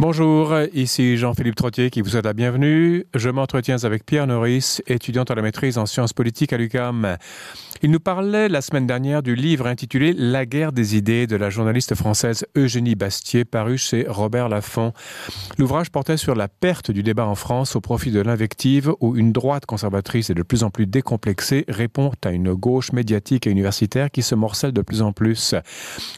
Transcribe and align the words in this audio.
Bonjour, 0.00 0.54
ici 0.72 1.18
Jean-Philippe 1.18 1.56
Trottier 1.56 1.90
qui 1.90 2.00
vous 2.00 2.08
souhaite 2.08 2.24
la 2.24 2.32
bienvenue. 2.32 3.04
Je 3.14 3.28
m'entretiens 3.28 3.84
avec 3.84 4.06
Pierre 4.06 4.26
Norris, 4.26 4.78
étudiant 4.86 5.24
à 5.24 5.34
la 5.34 5.42
maîtrise 5.42 5.76
en 5.76 5.84
sciences 5.84 6.14
politiques 6.14 6.54
à 6.54 6.56
l'UQAM. 6.56 7.18
Il 7.82 7.90
nous 7.90 8.00
parlait 8.00 8.48
la 8.48 8.62
semaine 8.62 8.86
dernière 8.86 9.22
du 9.22 9.34
livre 9.34 9.66
intitulé 9.66 10.14
La 10.14 10.46
guerre 10.46 10.72
des 10.72 10.96
idées 10.96 11.26
de 11.26 11.36
la 11.36 11.50
journaliste 11.50 11.94
française 11.94 12.46
Eugénie 12.56 12.94
Bastier, 12.94 13.44
paru 13.44 13.76
chez 13.76 14.06
Robert 14.08 14.48
Laffont. 14.48 14.94
L'ouvrage 15.58 15.90
portait 15.90 16.16
sur 16.16 16.34
la 16.34 16.48
perte 16.48 16.90
du 16.90 17.02
débat 17.02 17.26
en 17.26 17.34
France 17.34 17.76
au 17.76 17.82
profit 17.82 18.10
de 18.10 18.20
l'invective 18.20 18.92
où 19.00 19.16
une 19.16 19.32
droite 19.32 19.66
conservatrice 19.66 20.30
et 20.30 20.34
de 20.34 20.42
plus 20.42 20.62
en 20.62 20.70
plus 20.70 20.86
décomplexée 20.86 21.66
répond 21.68 22.12
à 22.24 22.30
une 22.30 22.54
gauche 22.54 22.92
médiatique 22.92 23.46
et 23.46 23.50
universitaire 23.50 24.10
qui 24.10 24.22
se 24.22 24.34
morcelle 24.34 24.72
de 24.72 24.82
plus 24.82 25.02
en 25.02 25.12
plus. 25.12 25.54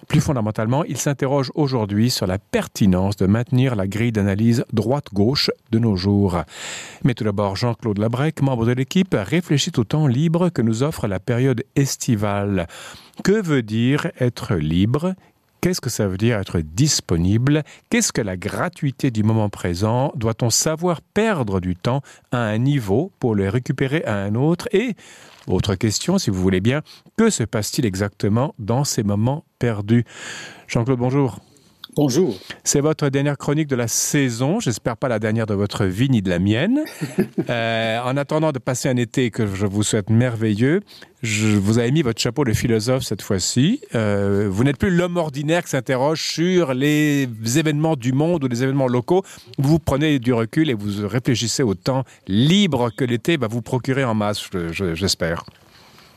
Plus 0.06 0.20
fondamentalement, 0.20 0.84
il 0.84 0.98
s'interroge 0.98 1.50
aujourd'hui 1.56 2.10
sur 2.10 2.28
la 2.28 2.38
pertinence 2.38 3.16
de 3.16 3.26
maintenir 3.26 3.71
la 3.74 3.86
grille 3.86 4.12
d'analyse 4.12 4.64
droite-gauche 4.72 5.50
de 5.70 5.78
nos 5.78 5.96
jours. 5.96 6.42
Mais 7.04 7.14
tout 7.14 7.24
d'abord, 7.24 7.56
Jean-Claude 7.56 7.98
Labrec, 7.98 8.42
membre 8.42 8.66
de 8.66 8.72
l'équipe, 8.72 9.14
réfléchit 9.18 9.72
au 9.76 9.84
temps 9.84 10.06
libre 10.06 10.48
que 10.50 10.62
nous 10.62 10.82
offre 10.82 11.06
la 11.06 11.20
période 11.20 11.64
estivale. 11.76 12.66
Que 13.22 13.42
veut 13.42 13.62
dire 13.62 14.10
être 14.20 14.56
libre? 14.56 15.14
Qu'est-ce 15.62 15.80
que 15.80 15.90
ça 15.90 16.08
veut 16.08 16.16
dire 16.16 16.38
être 16.38 16.58
disponible? 16.58 17.62
Qu'est-ce 17.88 18.12
que 18.12 18.20
la 18.20 18.36
gratuité 18.36 19.12
du 19.12 19.22
moment 19.22 19.48
présent? 19.48 20.12
Doit-on 20.16 20.50
savoir 20.50 21.00
perdre 21.00 21.60
du 21.60 21.76
temps 21.76 22.02
à 22.32 22.38
un 22.38 22.58
niveau 22.58 23.12
pour 23.20 23.36
le 23.36 23.48
récupérer 23.48 24.02
à 24.04 24.16
un 24.16 24.34
autre? 24.34 24.68
Et, 24.72 24.96
autre 25.46 25.76
question, 25.76 26.18
si 26.18 26.30
vous 26.30 26.42
voulez 26.42 26.60
bien, 26.60 26.82
que 27.16 27.30
se 27.30 27.44
passe-t-il 27.44 27.86
exactement 27.86 28.56
dans 28.58 28.82
ces 28.82 29.04
moments 29.04 29.44
perdus? 29.60 30.04
Jean-Claude, 30.66 30.98
bonjour. 30.98 31.38
Bonjour. 31.94 32.34
C'est 32.64 32.80
votre 32.80 33.10
dernière 33.10 33.36
chronique 33.36 33.68
de 33.68 33.76
la 33.76 33.86
saison. 33.86 34.60
J'espère 34.60 34.96
pas 34.96 35.08
la 35.08 35.18
dernière 35.18 35.44
de 35.44 35.52
votre 35.52 35.84
vie 35.84 36.08
ni 36.08 36.22
de 36.22 36.30
la 36.30 36.38
mienne. 36.38 36.80
euh, 37.50 38.00
en 38.00 38.16
attendant 38.16 38.50
de 38.50 38.58
passer 38.58 38.88
un 38.88 38.96
été 38.96 39.30
que 39.30 39.46
je 39.46 39.66
vous 39.66 39.82
souhaite 39.82 40.08
merveilleux, 40.08 40.80
je 41.22 41.48
vous 41.48 41.78
avez 41.78 41.90
mis 41.90 42.00
votre 42.00 42.18
chapeau 42.18 42.44
de 42.46 42.54
philosophe 42.54 43.02
cette 43.02 43.20
fois-ci. 43.20 43.82
Euh, 43.94 44.48
vous 44.50 44.64
n'êtes 44.64 44.78
plus 44.78 44.90
l'homme 44.90 45.18
ordinaire 45.18 45.64
qui 45.64 45.68
s'interroge 45.68 46.22
sur 46.22 46.72
les 46.72 47.28
événements 47.56 47.96
du 47.96 48.14
monde 48.14 48.42
ou 48.44 48.48
les 48.48 48.62
événements 48.62 48.88
locaux. 48.88 49.22
Vous 49.58 49.78
prenez 49.78 50.18
du 50.18 50.32
recul 50.32 50.70
et 50.70 50.74
vous 50.74 51.06
réfléchissez 51.06 51.62
au 51.62 51.74
temps 51.74 52.04
libre 52.26 52.88
que 52.88 53.04
l'été 53.04 53.36
va 53.36 53.48
vous 53.48 53.60
procurer 53.60 54.04
en 54.04 54.14
masse, 54.14 54.48
j'espère. 54.70 55.44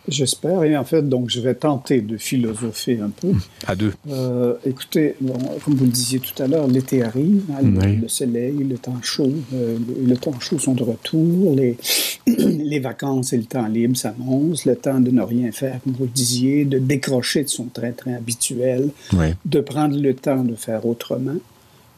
J'espère, 0.07 0.63
et 0.63 0.77
en 0.77 0.83
fait, 0.83 1.07
donc, 1.07 1.29
je 1.29 1.39
vais 1.39 1.55
tenter 1.55 2.01
de 2.01 2.17
philosopher 2.17 2.99
un 3.01 3.09
peu. 3.09 3.33
À 3.65 3.75
deux. 3.75 3.93
Euh, 4.09 4.55
écoutez, 4.65 5.15
bon, 5.19 5.33
comme 5.63 5.75
vous 5.75 5.85
le 5.85 5.91
disiez 5.91 6.19
tout 6.19 6.41
à 6.41 6.47
l'heure, 6.47 6.67
l'été 6.67 7.01
arrive, 7.01 7.43
hein, 7.51 7.63
oui. 7.63 7.97
le, 7.97 8.07
soleil, 8.07 8.53
le 8.57 8.77
temps 8.77 9.01
chaud, 9.01 9.31
euh, 9.53 9.77
le, 9.87 10.07
le, 10.09 10.17
temps 10.17 10.39
chaud 10.39 10.59
sont 10.59 10.73
de 10.73 10.83
retour, 10.83 11.55
les, 11.55 11.77
les 12.27 12.79
vacances 12.79 13.33
et 13.33 13.37
le 13.37 13.45
temps 13.45 13.67
libre 13.67 13.97
s'annoncent, 13.97 14.69
le 14.69 14.75
temps 14.75 14.99
de 14.99 15.11
ne 15.11 15.21
rien 15.21 15.51
faire, 15.51 15.79
comme 15.83 15.93
vous 15.93 16.03
le 16.05 16.09
disiez, 16.09 16.65
de 16.65 16.77
décrocher 16.77 17.43
de 17.43 17.49
son 17.49 17.65
train-train 17.65 18.13
habituel, 18.13 18.89
oui. 19.13 19.33
de 19.45 19.59
prendre 19.59 19.97
le 19.97 20.13
temps 20.13 20.43
de 20.43 20.55
faire 20.55 20.85
autrement 20.85 21.37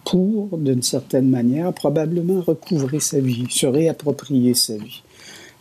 pour, 0.05 0.57
d'une 0.57 0.81
certaine 0.81 1.29
manière, 1.29 1.73
probablement 1.73 2.39
recouvrer 2.39 3.01
sa 3.01 3.19
vie, 3.19 3.45
se 3.49 3.65
réapproprier 3.65 4.53
sa 4.53 4.77
vie. 4.77 5.03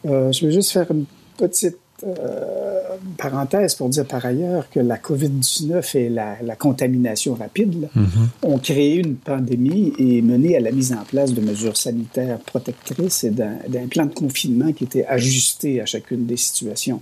Euh, 0.04 0.30
je 0.30 0.46
vais 0.46 0.52
juste 0.52 0.70
faire 0.70 0.88
une 0.92 1.06
petite 1.36 1.78
euh, 2.04 2.80
parenthèse 3.16 3.74
pour 3.74 3.88
dire 3.88 4.06
par 4.06 4.24
ailleurs 4.26 4.68
que 4.70 4.80
la 4.80 4.96
COVID-19 4.98 5.96
et 5.96 6.08
la, 6.08 6.36
la, 6.42 6.56
contamination 6.56 7.34
rapide 7.34 7.82
là, 7.82 7.88
Mhm. 7.94 8.02
mm 8.02 8.06
-hmm. 8.06 8.52
ont 8.52 8.58
créé 8.58 8.96
une 8.96 9.16
pandémie 9.16 9.92
et 9.98 10.20
mené 10.22 10.56
à 10.56 10.60
la 10.60 10.72
mise 10.72 10.92
en 10.92 11.04
place 11.12 11.32
de 11.32 11.40
mesures 11.40 11.76
sanitaires 11.76 12.38
protectrices 12.52 13.24
et 13.24 13.30
d'un 13.30 13.86
plan 13.88 14.06
de 14.06 14.14
confinement 14.14 14.72
qui 14.76 14.84
était 14.84 15.06
ajusté 15.06 15.80
à 15.80 15.86
chacune 15.86 16.26
des 16.26 16.36
situations. 16.48 17.00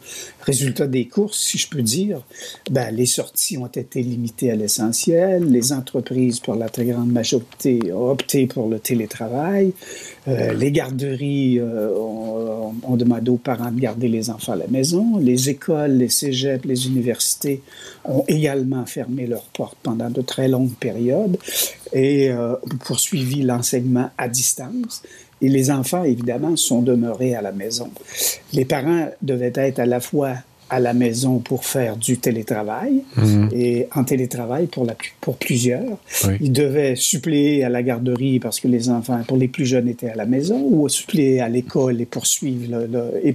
Résultat 0.51 0.87
des 0.87 1.07
courses, 1.15 1.41
si 1.49 1.57
je 1.59 1.69
peux 1.69 1.83
dire, 1.83 2.19
ben, 2.71 2.89
les 3.01 3.07
sorties 3.07 3.57
ont 3.59 3.73
été 3.85 3.99
limitées 4.03 4.51
à 4.51 4.57
l'essentiel, 4.63 5.39
les 5.59 5.73
entreprises, 5.73 6.39
pour 6.45 6.55
la 6.55 6.69
très 6.69 6.87
grande 6.93 7.13
majorité, 7.21 7.73
ont 7.93 8.11
opté 8.17 8.47
pour 8.47 8.67
le 8.69 8.79
télétravail, 8.79 9.73
euh, 10.27 10.53
les 10.55 10.73
garderies 10.73 11.59
euh, 11.59 11.95
ont, 11.97 12.75
ont 12.83 12.97
demandé 12.97 13.31
aux 13.31 13.37
parents 13.37 13.71
de 13.71 13.81
garder 13.81 14.09
les 14.09 14.31
enfants 14.31 14.53
à 14.53 14.57
la 14.57 14.69
maison 14.69 15.19
les 15.19 15.51
écoles, 15.51 15.93
les 15.93 16.09
cégeps, 16.09 16.65
les 16.65 16.87
universités 16.87 17.63
ont 18.05 18.25
également 18.29 18.85
fermé 18.87 19.27
leurs 19.27 19.45
portes 19.45 19.77
pendant 19.83 20.11
de 20.11 20.23
très 20.23 20.49
longues 20.49 20.75
périodes 20.75 21.37
et 21.93 22.31
euh, 22.31 22.57
poursuivi 22.85 23.43
l'enseignement 23.43 24.11
à 24.19 24.29
distance. 24.29 25.03
Et 25.41 25.49
les 25.49 25.71
enfants, 25.71 26.05
évidemment, 26.05 26.57
sont 26.57 26.83
demeurés 26.83 27.35
à 27.35 27.43
la 27.43 27.53
maison. 27.53 27.91
Les 28.53 28.65
parents 28.65 29.09
devaient 29.21 29.53
être 29.57 29.79
à 29.79 29.87
la 29.87 30.01
fois 30.01 30.37
à 30.71 30.81
la 30.81 30.95
maison 30.95 31.39
pour 31.39 31.65
faire 31.65 31.97
du 31.97 32.19
télétravail 32.19 33.03
mmh. 33.17 33.49
et 33.53 33.89
en 33.95 34.05
télétravail 34.05 34.67
pour, 34.67 34.85
la, 34.85 34.97
pour 35.21 35.37
plusieurs. 35.37 35.99
Oui. 36.27 36.35
Ils 36.41 36.53
devaient 36.53 36.97
suppléer 36.97 37.65
à 37.65 37.69
la 37.69 37.83
garderie 37.83 38.41
parce 38.41 38.61
que 38.61 38.69
les 38.69 38.89
enfants, 38.89 39.21
pour 39.27 39.37
les 39.37 39.49
plus 39.49 39.67
jeunes, 39.67 39.89
étaient 39.89 40.11
à 40.11 40.17
la 40.17 40.27
maison 40.27 40.67
ou 40.71 40.89
suppléer 40.89 41.41
à 41.41 41.49
l'école 41.49 42.01
et 42.01 42.07
poursuivre, 42.07 42.71
le, 42.71 42.87
le, 42.87 43.21
et, 43.23 43.35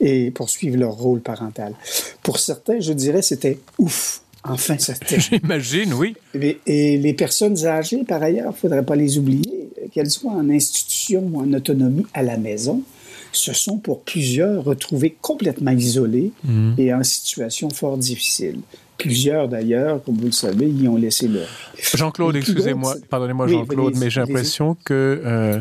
et, 0.00 0.26
et 0.26 0.30
poursuivre 0.30 0.76
leur 0.78 0.92
rôle 0.92 1.20
parental. 1.20 1.74
Pour 2.22 2.38
certains, 2.38 2.80
je 2.80 2.92
dirais, 2.92 3.22
c'était 3.22 3.58
ouf. 3.78 4.20
Enfin, 4.44 4.76
c'était. 4.78 5.18
J'imagine, 5.20 5.94
oui. 5.94 6.14
Et, 6.34 6.58
et, 6.66 6.98
les 6.98 7.14
personnes 7.14 7.64
âgées, 7.66 8.04
par 8.04 8.22
ailleurs, 8.22 8.46
il 8.46 8.54
ne 8.54 8.58
faudrait 8.58 8.84
pas 8.84 8.96
les 8.96 9.18
oublier, 9.18 9.70
qu'elles 9.92 10.10
soient 10.10 10.32
en 10.32 10.50
institution 10.50 11.28
ou 11.32 11.40
en 11.40 11.52
autonomie 11.52 12.06
à 12.14 12.22
la 12.22 12.36
maison, 12.36 12.82
se 13.36 13.52
sont 13.52 13.78
pour 13.78 14.02
plusieurs 14.02 14.64
retrouvés 14.64 15.16
complètement 15.20 15.70
isolés 15.72 16.32
Mhm. 16.44 16.52
mmh. 16.52 16.74
et 16.80 16.94
en 16.94 17.02
situation 17.02 17.68
fort 17.70 17.96
difficile. 17.98 18.60
Plusieurs, 18.96 19.48
d'ailleurs, 19.48 20.02
comme 20.04 20.16
vous 20.16 20.26
le 20.26 20.32
savez, 20.32 20.68
y 20.68 20.86
ont 20.88 20.96
laissé 20.96 21.26
leur. 21.28 21.48
Jean-Claude, 21.94 22.36
excusez-moi, 22.36 22.94
pardonnez-moi, 23.10 23.48
Jean-Claude, 23.48 23.94
oui, 23.94 24.00
mais 24.00 24.08
j'ai 24.08 24.20
l'impression 24.20 24.76
que 24.84 25.20
euh, 25.24 25.60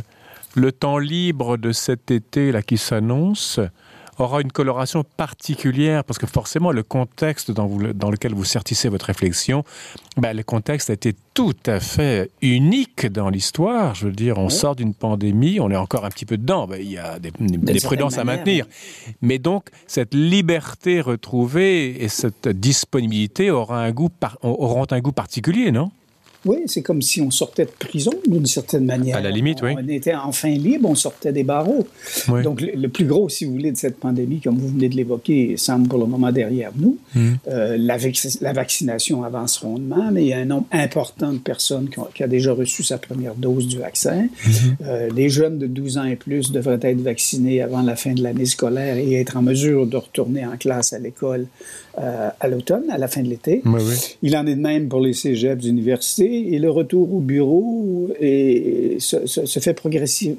le 0.56 0.72
temps 0.72 1.00
libre 1.00 1.58
de 1.58 1.72
cet 1.72 2.12
été 2.12 2.52
là 2.52 2.62
qui 2.62 2.78
s'annonce 2.78 3.60
aura 4.18 4.42
une 4.42 4.52
coloration 4.52 5.04
particulière 5.18 6.04
parce 6.04 6.18
que 6.18 6.28
forcément 6.28 6.72
le 6.72 6.84
contexte 6.84 7.52
dans, 7.52 7.66
vous, 7.66 7.94
dans 7.94 8.12
lequel 8.12 8.34
vous 8.34 8.46
certissez 8.46 8.90
votre 8.90 9.06
réflexion, 9.06 9.64
ben, 10.18 10.36
le 10.36 10.44
contexte 10.44 10.90
a 10.90 10.94
été 10.94 11.14
tout 11.34 11.56
à 11.66 11.80
fait 11.80 12.30
unique 12.42 13.08
dans 13.08 13.30
l'histoire. 13.30 13.96
Je 13.96 14.08
veux 14.08 14.14
dire, 14.14 14.38
on 14.38 14.46
oui. 14.46 14.52
sort 14.52 14.76
d'une 14.76 14.94
pandémie, 14.94 15.60
on 15.60 15.72
est 15.72 15.76
encore 15.76 16.06
un 16.06 16.10
petit 16.10 16.26
peu 16.26 16.38
dedans, 16.38 16.68
ben, 16.68 16.80
il 16.80 16.92
y 16.92 16.98
a 16.98 17.20
des, 17.20 17.32
des 17.40 17.80
prudences 17.80 18.18
à 18.18 18.24
maintenir. 18.24 18.66
Oui. 18.68 19.14
Mais 19.22 19.40
donc, 19.40 19.70
cette 19.88 20.14
liberté 20.14 21.02
retrouvée 21.02 22.04
et 22.04 22.08
cette 22.08 22.48
disponibilité 22.48 23.52
aura 23.52 23.84
un 23.84 23.92
goût 23.92 24.10
par, 24.10 24.38
auront 24.42 24.88
un 24.92 25.00
goût 25.00 25.12
particulier, 25.12 25.72
non? 25.72 25.92
Oui, 26.46 26.58
c'est 26.68 26.82
comme 26.82 27.02
si 27.02 27.22
on 27.22 27.32
sortait 27.32 27.66
de 27.66 27.72
prison 27.78 28.12
d'une 28.28 28.46
certaine 28.46 28.86
manière. 28.86 29.18
À 29.18 29.22
la 29.22 29.32
limite, 29.32 29.60
on, 29.62 29.68
oui. 29.68 29.74
On 29.78 29.88
était 29.88 30.14
enfin 30.14 30.50
libre, 30.50 30.90
on 30.90 30.96
sortait 30.96 31.32
des 31.32 31.44
barreaux. 31.44 31.88
Oui. 32.28 32.44
Donc, 32.44 32.62
le, 32.62 32.72
le, 32.76 32.90
plus 32.90 33.06
gros, 33.06 33.30
si 33.30 33.46
vous 33.46 33.54
voulez, 33.54 33.72
de 33.72 33.78
cette 33.78 33.98
pandémie, 33.98 34.42
comme 34.42 34.58
vous 34.58 34.68
venez 34.68 34.90
de 34.90 34.96
l'évoquer, 34.96 35.56
semble 35.58 35.88
pour 35.88 36.00
le 36.00 36.06
moment 36.06 36.32
derrière 36.32 36.72
nous. 36.76 36.98
Mm. 37.16 37.30
Euh, 37.48 37.78
la, 37.78 37.98
la, 38.42 38.54
vaccination 38.54 39.24
avance 39.24 39.58
rondement, 39.58 40.12
mais 40.12 40.24
il 40.24 40.28
y 40.28 40.34
a 40.34 40.40
un 40.40 40.46
nombre 40.46 40.68
important 40.72 41.32
de 41.32 41.40
personnes 41.40 41.90
qui, 41.90 42.00
ont, 42.00 42.08
qui 42.14 42.24
a 42.24 42.28
déjà 42.28 42.54
reçu 42.54 42.84
sa 42.84 42.98
première 42.98 43.36
dose 43.36 43.68
du 43.68 43.78
vaccin. 43.78 44.24
Mm 44.24 44.52
-hmm. 44.52 44.76
euh, 44.86 45.10
les 45.16 45.30
jeunes 45.30 45.58
de 45.60 45.68
12 45.68 45.98
ans 45.98 46.06
et 46.06 46.16
plus 46.16 46.52
devraient 46.52 46.80
être 46.82 47.02
vaccinés 47.02 47.62
avant 47.62 47.82
la 47.82 47.96
fin 47.96 48.14
de 48.14 48.22
l'année 48.26 48.46
scolaire 48.46 48.98
et 48.98 49.14
être 49.22 49.38
en 49.38 49.42
mesure 49.42 49.86
de 49.94 49.98
retourner 49.98 50.44
en 50.46 50.58
classe 50.58 50.90
à 50.94 51.00
l'école 51.00 51.46
euh, 52.00 52.30
à 52.40 52.48
l'automne, 52.48 52.88
à 52.90 52.98
la 52.98 53.08
fin 53.08 53.22
de 53.22 53.30
l'été. 53.30 53.62
Oui, 53.66 53.82
oui. 53.90 53.96
Il 54.24 54.34
en 54.40 54.46
est 54.48 54.56
de 54.56 54.66
même 54.72 54.86
pour 54.92 55.00
les 55.08 55.14
cégeps 55.14 55.64
universités 55.76 56.33
et 56.34 56.60
le 56.60 56.70
retour 56.70 57.14
au 57.14 57.20
bureau 57.20 58.10
est, 58.20 59.00
se, 59.00 59.26
se, 59.26 59.46
se, 59.46 59.60
fait 59.60 59.76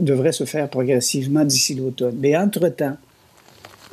devrait 0.00 0.32
se 0.32 0.44
faire 0.44 0.68
progressivement 0.68 1.44
d'ici 1.44 1.74
l'automne. 1.74 2.16
Mais 2.20 2.36
entre-temps, 2.36 2.96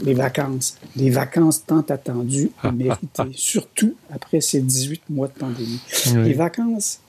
les 0.03 0.13
vacances, 0.13 0.77
les 0.95 1.09
vacances 1.09 1.65
tant 1.65 1.81
attendues 1.81 2.51
et 2.63 2.71
méritées, 2.71 3.23
surtout 3.33 3.95
après 4.11 4.41
ces 4.41 4.61
18 4.61 5.03
mois 5.09 5.27
de 5.27 5.33
pandémie. 5.33 5.79
Oui. 6.07 6.23
Les 6.23 6.33
vacances, 6.33 6.99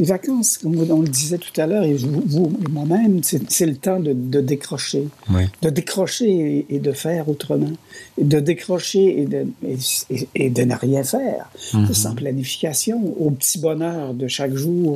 les 0.00 0.06
vacances, 0.06 0.58
comme 0.58 0.74
on 0.90 1.02
le 1.02 1.08
disait 1.08 1.38
tout 1.38 1.56
à 1.60 1.66
l'heure, 1.66 1.84
et 1.84 1.94
vous, 1.94 2.22
vous 2.26 2.52
et 2.64 2.70
moi-même, 2.70 3.20
c'est 3.22 3.66
le 3.66 3.76
temps 3.76 4.00
de, 4.00 4.12
de 4.14 4.40
décrocher. 4.40 5.04
Oui. 5.30 5.44
De 5.62 5.70
décrocher 5.70 6.30
et, 6.68 6.74
et, 6.76 6.78
de 6.78 6.92
faire 6.92 7.28
autrement. 7.28 7.74
Et 8.18 8.24
de 8.24 8.40
décrocher 8.40 9.20
et 9.20 9.26
de, 9.26 9.46
et, 9.72 10.28
et 10.34 10.50
de 10.50 10.62
ne 10.70 10.74
rien 10.86 11.04
faire. 11.04 11.44
Mm 11.74 11.84
-hmm. 11.84 11.94
Sans 12.02 12.14
planification, 12.22 12.98
au 13.24 13.30
petit 13.38 13.58
bonheur 13.68 14.14
de 14.22 14.26
chaque 14.36 14.54
jour. 14.64 14.90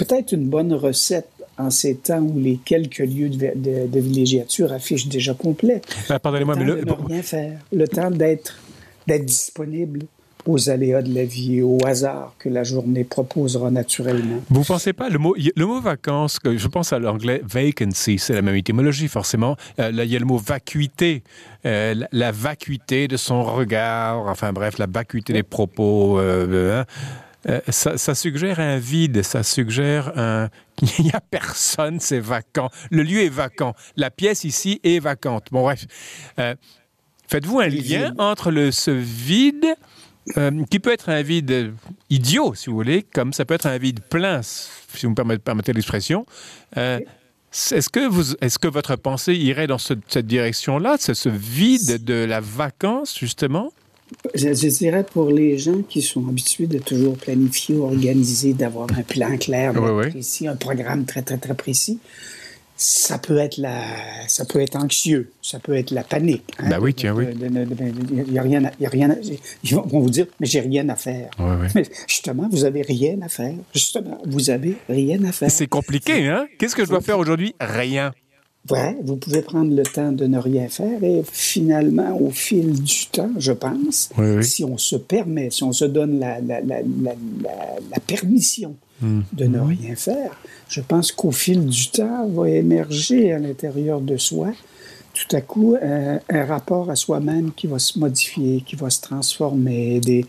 Peut-être 0.00 0.30
une 0.38 0.46
bonne 0.54 0.72
recette 0.86 1.32
en 1.64 1.70
ces 1.80 1.94
temps 2.08 2.24
où 2.30 2.38
les 2.48 2.58
quelques 2.70 3.04
lieux 3.14 3.30
de, 3.30 3.38
de, 3.66 3.74
de 3.94 4.00
villégiature 4.08 4.68
affichent 4.78 5.08
déjà 5.18 5.34
complet. 5.46 5.78
Ah, 6.08 6.18
Pardonnez-moi, 6.24 6.54
mais 6.56 6.64
le... 6.70 6.74
de 6.76 6.86
ne 6.90 7.06
rien 7.12 7.22
faire. 7.34 7.54
Le 7.80 7.86
temps 7.96 8.10
d'être 8.10 8.52
disponible 9.18 10.00
aux 10.46 10.70
aléas 10.70 11.02
de 11.02 11.14
la 11.14 11.24
vie 11.24 11.56
et 11.56 11.62
au 11.62 11.78
hasard 11.84 12.34
que 12.38 12.48
la 12.48 12.64
journée 12.64 13.04
proposera 13.04 13.70
naturellement. 13.70 14.40
Vous 14.48 14.60
ne 14.60 14.64
pensez 14.64 14.92
pas, 14.92 15.08
le 15.08 15.18
mot, 15.18 15.34
le 15.36 15.66
mot 15.66 15.80
vacances, 15.80 16.38
je 16.44 16.68
pense 16.68 16.92
à 16.92 16.98
l'anglais 16.98 17.42
vacancy, 17.44 18.18
c'est 18.18 18.34
la 18.34 18.42
même 18.42 18.56
étymologie 18.56 19.08
forcément. 19.08 19.56
Euh, 19.78 19.90
là, 19.90 20.04
il 20.04 20.10
y 20.10 20.16
a 20.16 20.18
le 20.18 20.24
mot 20.24 20.38
vacuité, 20.38 21.22
euh, 21.66 21.94
la, 22.12 22.32
vacuité 22.32 23.08
de 23.08 23.16
son 23.16 23.42
regard, 23.42 24.26
enfin 24.26 24.52
bref, 24.52 24.78
la 24.78 24.86
vacuité 24.86 25.32
des 25.32 25.42
propos. 25.42 26.18
Euh, 26.18 26.84
hein. 27.46 27.60
ça, 27.68 27.98
ça, 27.98 28.14
suggère 28.14 28.60
un 28.60 28.78
vide, 28.78 29.22
ça 29.22 29.42
suggère 29.42 30.12
un... 30.16 30.48
qu'il 30.76 31.04
n'y 31.04 31.12
a 31.12 31.20
personne, 31.20 32.00
c'est 32.00 32.20
vacant. 32.20 32.70
Le 32.90 33.02
lieu 33.02 33.20
est 33.20 33.28
vacant. 33.28 33.74
La 33.96 34.10
pièce 34.10 34.44
ici 34.44 34.80
est 34.82 34.98
vacante. 34.98 35.48
Bon, 35.50 35.62
bref. 35.62 35.86
Faites-vous 37.30 37.60
un 37.60 37.68
lien 37.68 38.12
entre 38.18 38.50
le, 38.50 38.72
ce 38.72 38.90
vide 38.90 39.76
euh, 40.36 40.64
qui 40.70 40.78
peut 40.78 40.92
être 40.92 41.08
un 41.08 41.22
vide 41.22 41.72
idiot, 42.08 42.54
si 42.54 42.70
vous 42.70 42.76
voulez, 42.76 43.02
comme 43.02 43.32
ça 43.32 43.44
peut 43.44 43.54
être 43.54 43.66
un 43.66 43.78
vide 43.78 44.00
plein, 44.00 44.42
si 44.42 45.06
vous 45.06 45.10
me 45.10 45.36
permettez, 45.36 45.72
l'expression. 45.72 46.26
Euh, 46.76 47.00
est-ce 47.52 47.88
que, 47.88 48.08
vous, 48.08 48.34
est 48.40 48.58
que 48.58 48.68
votre 48.68 48.96
pensée 48.96 49.34
irait 49.34 49.66
dans 49.66 49.78
cette 49.78 50.18
direction-là, 50.18 50.96
ce, 50.98 51.14
ce 51.14 51.28
vide 51.28 52.04
de 52.04 52.14
la 52.14 52.40
vacance, 52.40 53.18
justement? 53.18 53.72
Je, 54.34 54.68
dirais 54.68 55.04
pour 55.04 55.30
les 55.30 55.56
gens 55.58 55.82
qui 55.82 56.02
sont 56.02 56.26
habitués 56.28 56.66
de 56.66 56.78
toujours 56.78 57.16
planifier, 57.16 57.76
organiser, 57.76 58.54
d'avoir 58.54 58.88
un 58.96 59.02
plan 59.02 59.36
clair, 59.36 59.72
précis, 59.72 60.48
un 60.48 60.56
programme 60.56 61.04
très, 61.04 61.22
très, 61.22 61.38
très 61.38 61.54
précis, 61.54 61.98
ça 62.80 63.18
peut 63.18 63.36
être 63.36 63.58
la, 63.58 63.78
ça 64.26 64.46
peut 64.46 64.58
être 64.58 64.74
anxieux, 64.74 65.30
ça 65.42 65.58
peut 65.58 65.76
être 65.76 65.90
la 65.90 66.02
panique. 66.02 66.44
Hein, 66.58 66.70
bah 66.70 66.78
oui, 66.80 66.94
tiens, 66.94 67.14
oui. 67.14 67.26
Il 67.38 68.32
n'y 68.32 68.38
a 68.38 68.42
rien, 68.42 68.62
il 68.80 68.82
y 68.82 68.86
a 68.86 68.88
rien. 68.88 69.14
ils 69.62 69.74
vont 69.74 69.86
vous 69.86 70.08
dire, 70.08 70.26
mais 70.40 70.46
j'ai 70.46 70.60
rien 70.60 70.88
à 70.88 70.96
faire. 70.96 71.28
Mais 71.74 71.84
justement, 72.08 72.48
vous 72.50 72.64
avez 72.64 72.80
rien 72.80 73.20
à 73.20 73.28
faire. 73.28 73.52
Justement, 73.74 74.18
vous 74.24 74.48
avez 74.48 74.78
rien 74.88 75.22
à 75.24 75.32
faire. 75.32 75.50
C'est 75.50 75.66
compliqué, 75.66 76.26
hein 76.26 76.46
Qu'est-ce 76.58 76.74
que 76.74 76.86
je 76.86 76.88
dois 76.88 77.02
faire 77.02 77.18
aujourd'hui? 77.18 77.54
Rien. 77.60 78.12
Ouais, 78.70 78.96
vous 79.02 79.16
pouvez 79.16 79.42
prendre 79.42 79.74
le 79.74 79.82
temps 79.82 80.12
de 80.12 80.26
ne 80.26 80.38
rien 80.38 80.68
faire 80.68 81.04
et 81.04 81.22
finalement, 81.30 82.18
au 82.18 82.30
fil 82.30 82.82
du 82.82 83.06
temps, 83.12 83.30
je 83.36 83.52
pense, 83.52 84.08
si 84.40 84.64
on 84.64 84.78
se 84.78 84.96
permet, 84.96 85.50
si 85.50 85.64
on 85.64 85.72
se 85.72 85.84
donne 85.84 86.18
la, 86.18 86.40
la, 86.40 86.60
la, 86.62 86.82
la 86.82 88.00
permission 88.06 88.74
hmm. 89.00 89.20
de 89.32 89.44
ne 89.46 89.60
rien 89.60 89.96
faire, 89.96 90.32
je 90.68 90.80
pense 90.80 91.12
qu'au 91.12 91.32
fil 91.32 91.66
du 91.66 91.90
temps 91.90 92.28
va 92.28 92.48
émerger 92.48 93.32
à 93.32 93.38
l'intérieur 93.38 94.00
de 94.00 94.16
soi 94.16 94.52
tout 95.12 95.36
à 95.36 95.40
coup 95.40 95.76
un, 95.80 96.44
rapport 96.44 96.90
à 96.90 96.96
soi-même 96.96 97.52
qui 97.52 97.66
va 97.66 97.78
se 97.78 97.98
modifier, 97.98 98.62
qui 98.62 98.76
va 98.76 98.90
se 98.90 99.00
transformer, 99.00 100.00
des, 100.00 100.24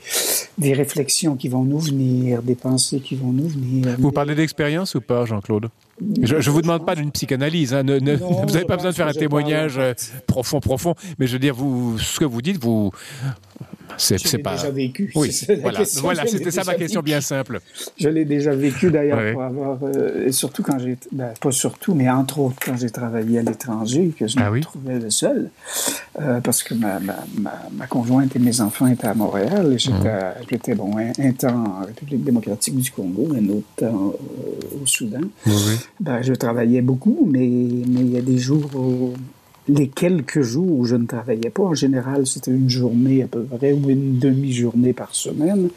des 0.57 0.73
réflexions 0.73 1.35
qui 1.35 1.49
vont 1.49 1.63
nous 1.63 1.79
venir, 1.79 2.41
des 2.41 2.55
pensées 2.55 2.99
qui 2.99 3.15
vont 3.15 3.31
nous 3.31 3.47
venir. 3.47 3.95
Vous 3.99 4.11
parlez 4.11 4.35
d'expérience 4.35 4.95
ou 4.95 5.01
pas, 5.01 5.25
Jean-Claude? 5.25 5.69
Je 6.21 6.35
ne 6.35 6.41
vous 6.41 6.61
demande 6.63 6.85
pas 6.85 6.95
d'une 6.95 7.11
psychanalyse, 7.11 7.75
hein. 7.75 7.83
vous 7.83 7.99
n'avez 8.53 8.65
pas 8.65 8.75
besoin 8.75 8.89
de 8.89 8.95
faire 8.95 9.07
un 9.07 9.13
témoignage 9.13 9.77
euh, 9.77 9.93
profond, 10.25 10.59
profond, 10.59 10.95
mais 11.19 11.27
je 11.27 11.33
veux 11.33 11.39
dire, 11.39 11.53
vous, 11.53 11.99
ce 11.99 12.19
que 12.19 12.25
vous 12.25 12.41
dites, 12.41 12.57
vous, 12.57 12.91
c'est 13.97 14.37
pas. 14.39 14.55
déjà 14.55 14.69
vécu. 14.69 15.11
Oui, 15.15 15.31
voilà, 15.61 15.81
voilà 16.01 16.25
c'était 16.25 16.51
ça 16.51 16.63
ma 16.63 16.75
question 16.75 17.01
bien 17.01 17.21
simple. 17.21 17.59
Je 17.97 18.09
l'ai 18.09 18.25
déjà 18.25 18.53
vécu 18.53 18.91
d'ailleurs 18.91 19.33
pour 19.33 19.43
avoir, 19.43 19.77
euh, 19.83 20.27
et 20.27 20.31
surtout 20.31 20.63
quand 20.63 20.79
j'ai, 20.79 20.97
ben, 21.11 21.33
pas 21.39 21.51
surtout, 21.51 21.93
mais 21.93 22.09
entre 22.09 22.39
autres 22.39 22.57
quand 22.63 22.77
j'ai 22.77 22.89
travaillé 22.89 23.39
à 23.39 23.41
l'étranger, 23.41 24.11
que 24.17 24.27
je 24.27 24.37
ah 24.39 24.49
me 24.49 24.59
trouvais 24.61 24.99
le 24.99 25.09
seul, 25.09 25.49
euh, 26.19 26.39
parce 26.41 26.63
que 26.63 26.73
ma, 26.73 26.99
ma, 26.99 27.15
ma, 27.39 27.87
conjointe 27.87 28.35
et 28.35 28.39
mes 28.39 28.61
enfants 28.61 28.87
étaient 28.87 29.07
à 29.07 29.13
Montréal, 29.13 29.73
et 29.73 29.77
j'étais, 29.77 30.73
mmh. 30.73 30.77
bon, 30.77 30.97
un, 30.97 31.31
temps 31.31 31.81
en 31.81 31.85
République 31.85 32.23
démocratique 32.23 32.77
du 32.77 32.91
Congo, 32.91 33.29
un 33.35 33.49
autre 33.49 33.67
temps 33.75 34.13
au 34.81 34.85
Soudan. 34.85 35.21
Oui. 35.45 35.53
Ben, 35.99 36.21
je 36.21 36.33
travaillais 36.33 36.81
beaucoup, 36.81 37.27
mais, 37.31 37.39
mais 37.39 38.01
il 38.01 38.11
y 38.11 38.17
a 38.17 38.21
des 38.21 38.37
jours 38.37 38.69
où 38.75 39.13
les 39.67 39.87
quelques 39.87 40.41
jours 40.41 40.79
où 40.79 40.85
je 40.85 40.95
ne 40.95 41.05
travaillais 41.05 41.49
pas, 41.49 41.63
en 41.63 41.73
général, 41.73 42.25
c'était 42.25 42.51
une 42.51 42.69
journée 42.69 43.23
à 43.23 43.27
peu 43.27 43.43
près 43.43 43.73
ou 43.73 43.89
une 43.89 44.19
demi-journée 44.19 44.93
par 44.93 45.13
semaine. 45.13 45.63
Mhm. 45.63 45.71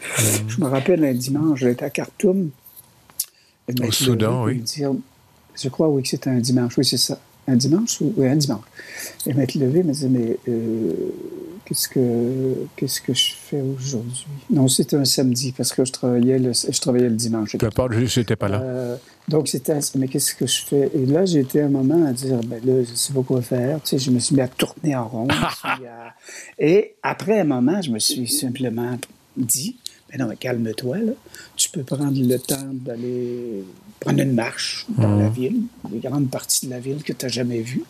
Je 0.48 0.60
me 0.60 0.66
rappelle 0.66 1.04
un 1.04 1.14
dimanche, 1.14 1.60
j'étais 1.60 1.84
à 1.84 1.90
Khartoum. 1.90 2.50
Au 3.69 3.92
Soudan, 3.92 4.44
oui. 4.44 4.62
je 5.54 5.69
crois, 5.69 5.88
oui, 5.88 6.02
que 6.02 6.08
c'était 6.08 6.31
un 6.31 6.40
dimanche. 6.40 6.76
Oui, 6.76 6.84
c'est 6.84 6.98
ça. 6.98 7.19
Un 7.46 7.56
dimanche 7.56 8.00
ou 8.00 8.12
oui, 8.17 8.26
un 8.26 8.37
dimanche. 8.37 8.64
Et 9.26 9.35
m'être 9.35 9.55
levé, 9.55 9.82
me 9.82 9.93
disait, 9.93 10.08
mais 10.08 10.38
euh, 10.49 10.93
qu'est-ce 11.64 11.88
que 11.88 12.55
qu'est-ce 12.76 13.00
que 13.00 13.12
je 13.12 13.32
fais 13.35 13.61
aujourd'hui? 13.61 14.26
Non, 14.50 14.69
c'était 14.69 14.96
un 14.96 15.05
samedi 15.05 15.52
parce 15.52 15.73
que 15.73 15.85
je 15.85 15.93
travaillais 15.93 16.38
le, 16.38 16.52
je 16.52 16.81
travaillais 16.81 17.08
le 17.08 17.17
dimanche. 17.17 17.56
Peu 17.56 17.67
importe, 17.67 17.93
je 17.93 18.20
n'étais 18.20 18.37
pas 18.37 18.49
là. 18.49 18.61
Euh, 18.62 18.96
donc 19.29 19.49
c'était, 19.49 19.79
mais 19.96 20.08
qu'est-ce 20.08 20.35
que 20.35 20.46
je 20.46 20.62
fais? 20.62 20.91
Et 20.94 21.06
là, 21.06 21.25
j'ai 21.25 21.41
été 21.41 21.61
un 21.61 21.69
moment 21.69 22.06
à 22.06 22.12
dire, 22.12 22.41
ben 22.44 22.61
là, 22.64 22.82
je 22.82 22.94
sais 22.94 23.12
pas 23.12 23.23
quoi 23.23 23.43
faire. 23.43 23.81
Tu 23.82 23.91
sais, 23.91 23.99
je 23.99 24.11
me 24.11 24.19
suis 24.19 24.35
mis 24.35 24.43
à 24.43 24.49
tourner 24.49 24.94
en 24.94 25.08
rond. 25.08 25.29
Et 26.58 26.94
après 27.02 27.41
un 27.41 27.44
moment, 27.44 27.81
je 27.81 27.91
me 27.91 27.99
suis 27.99 28.29
simplement 28.29 28.96
dit, 29.37 29.76
mais 30.14 30.19
ben 30.19 30.25
non, 30.25 30.31
mais 30.31 30.37
calme-toi 30.37 30.99
là. 30.99 31.12
Tu 31.56 31.69
peux 31.70 31.82
prendre 31.82 32.16
le 32.16 32.38
temps 32.38 32.70
d'aller 32.72 33.64
prendre 33.99 34.20
une 34.20 34.32
marche 34.32 34.87
dans 34.96 35.16
la 35.16 35.28
mmh. 35.28 35.32
ville, 35.32 35.62
une 35.93 36.00
grande 36.00 36.31
partie 36.31 36.66
de 36.66 36.70
la 36.70 36.78
ville 36.78 37.02
que 37.02 37.12
tu 37.12 37.25
n'as 37.25 37.32
jamais 37.32 37.61
vue. 37.61 37.82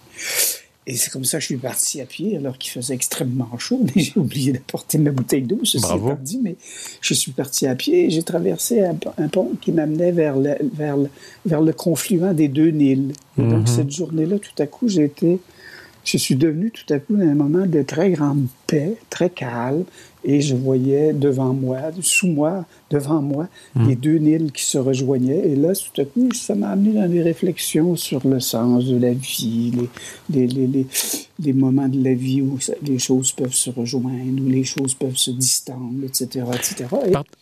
Et 0.87 0.97
c'est 0.97 1.11
comme 1.11 1.25
ça 1.25 1.39
que 1.39 1.43
je 1.43 1.47
suis 1.47 1.57
parti 1.57 2.01
à 2.01 2.07
pied, 2.07 2.37
alors 2.37 2.59
qu'il 2.59 2.71
faisait 2.71 2.95
extrêmement 2.95 3.59
chaud. 3.59 3.85
J'ai 3.97 4.13
oublié 4.17 4.53
d'apporter 4.53 4.99
ma 4.99 5.11
bouteille 5.11 5.43
d'eau, 5.43 5.61
ceci 5.65 5.85
étant 5.85 6.19
dit, 6.21 6.41
mais 6.43 6.57
je 7.01 7.15
suis 7.15 7.33
parti 7.33 7.67
à 7.67 7.75
pied 7.75 8.07
et 8.07 8.11
j'ai 8.11 8.23
traversé 8.23 8.85
un, 8.85 9.29
pont 9.29 9.53
qui 9.61 9.73
m'amenait 9.73 10.13
vers 10.13 10.37
le, 10.37 10.57
vers, 10.75 10.97
le, 10.97 11.09
vers 11.47 11.63
le 11.63 11.73
confluent 11.73 12.35
des 12.35 12.49
deux 12.49 12.71
Nils. 12.71 13.13
Et 13.39 13.43
donc, 13.43 13.61
mhm. 13.61 13.67
cette 13.67 13.91
journée-là, 13.91 14.39
tout 14.39 14.63
à 14.63 14.67
coup, 14.67 14.89
j'ai 14.89 15.05
été 15.05 15.41
je 16.05 16.19
suis 16.19 16.37
devenu 16.37 16.71
tout 16.71 16.93
à 16.93 16.99
coup 16.99 17.15
un 17.15 17.35
moment 17.35 17.67
de 17.67 17.83
très 17.83 18.11
grande 18.11 18.47
paix, 18.75 18.97
très 19.11 19.31
calme, 19.31 19.85
et 20.25 20.41
je 20.41 20.55
voyais 20.55 21.13
devant 21.13 21.53
moi, 21.53 21.79
sous 22.01 22.27
moi, 22.27 22.65
devant 22.91 23.21
moi, 23.21 23.49
hmm. 23.75 23.89
les 23.89 23.97
deux 23.97 24.17
Nils 24.17 24.53
qui 24.53 24.65
se 24.65 24.79
rejoignaient. 24.79 25.49
Et 25.49 25.57
là, 25.57 25.73
tout 25.75 26.01
à 26.01 26.05
coup, 26.05 26.31
ça 26.33 26.55
m'a 26.55 26.71
amené 26.71 26.95
dans 26.95 27.09
des 27.09 27.23
réflexions 27.23 27.95
sur 27.95 28.27
le 28.27 28.41
sens 28.41 28.87
de 28.87 28.97
la 28.97 29.13
vie, 29.13 29.73
les, 30.31 30.47
les, 30.47 30.67
les, 30.67 30.87
les 31.41 31.53
moments 31.53 31.89
de 31.89 32.03
la 32.03 32.15
vie 32.15 32.41
où 32.41 32.59
les 32.83 32.99
choses 32.99 33.33
peuvent 33.33 33.53
se 33.53 33.71
rejoindre, 33.71 34.43
où 34.43 34.49
les 34.49 34.65
choses 34.65 34.95
peuvent 34.95 35.17
se 35.17 35.31
distendre, 35.31 36.05
etc. 36.05 36.47
etc. 36.55 36.87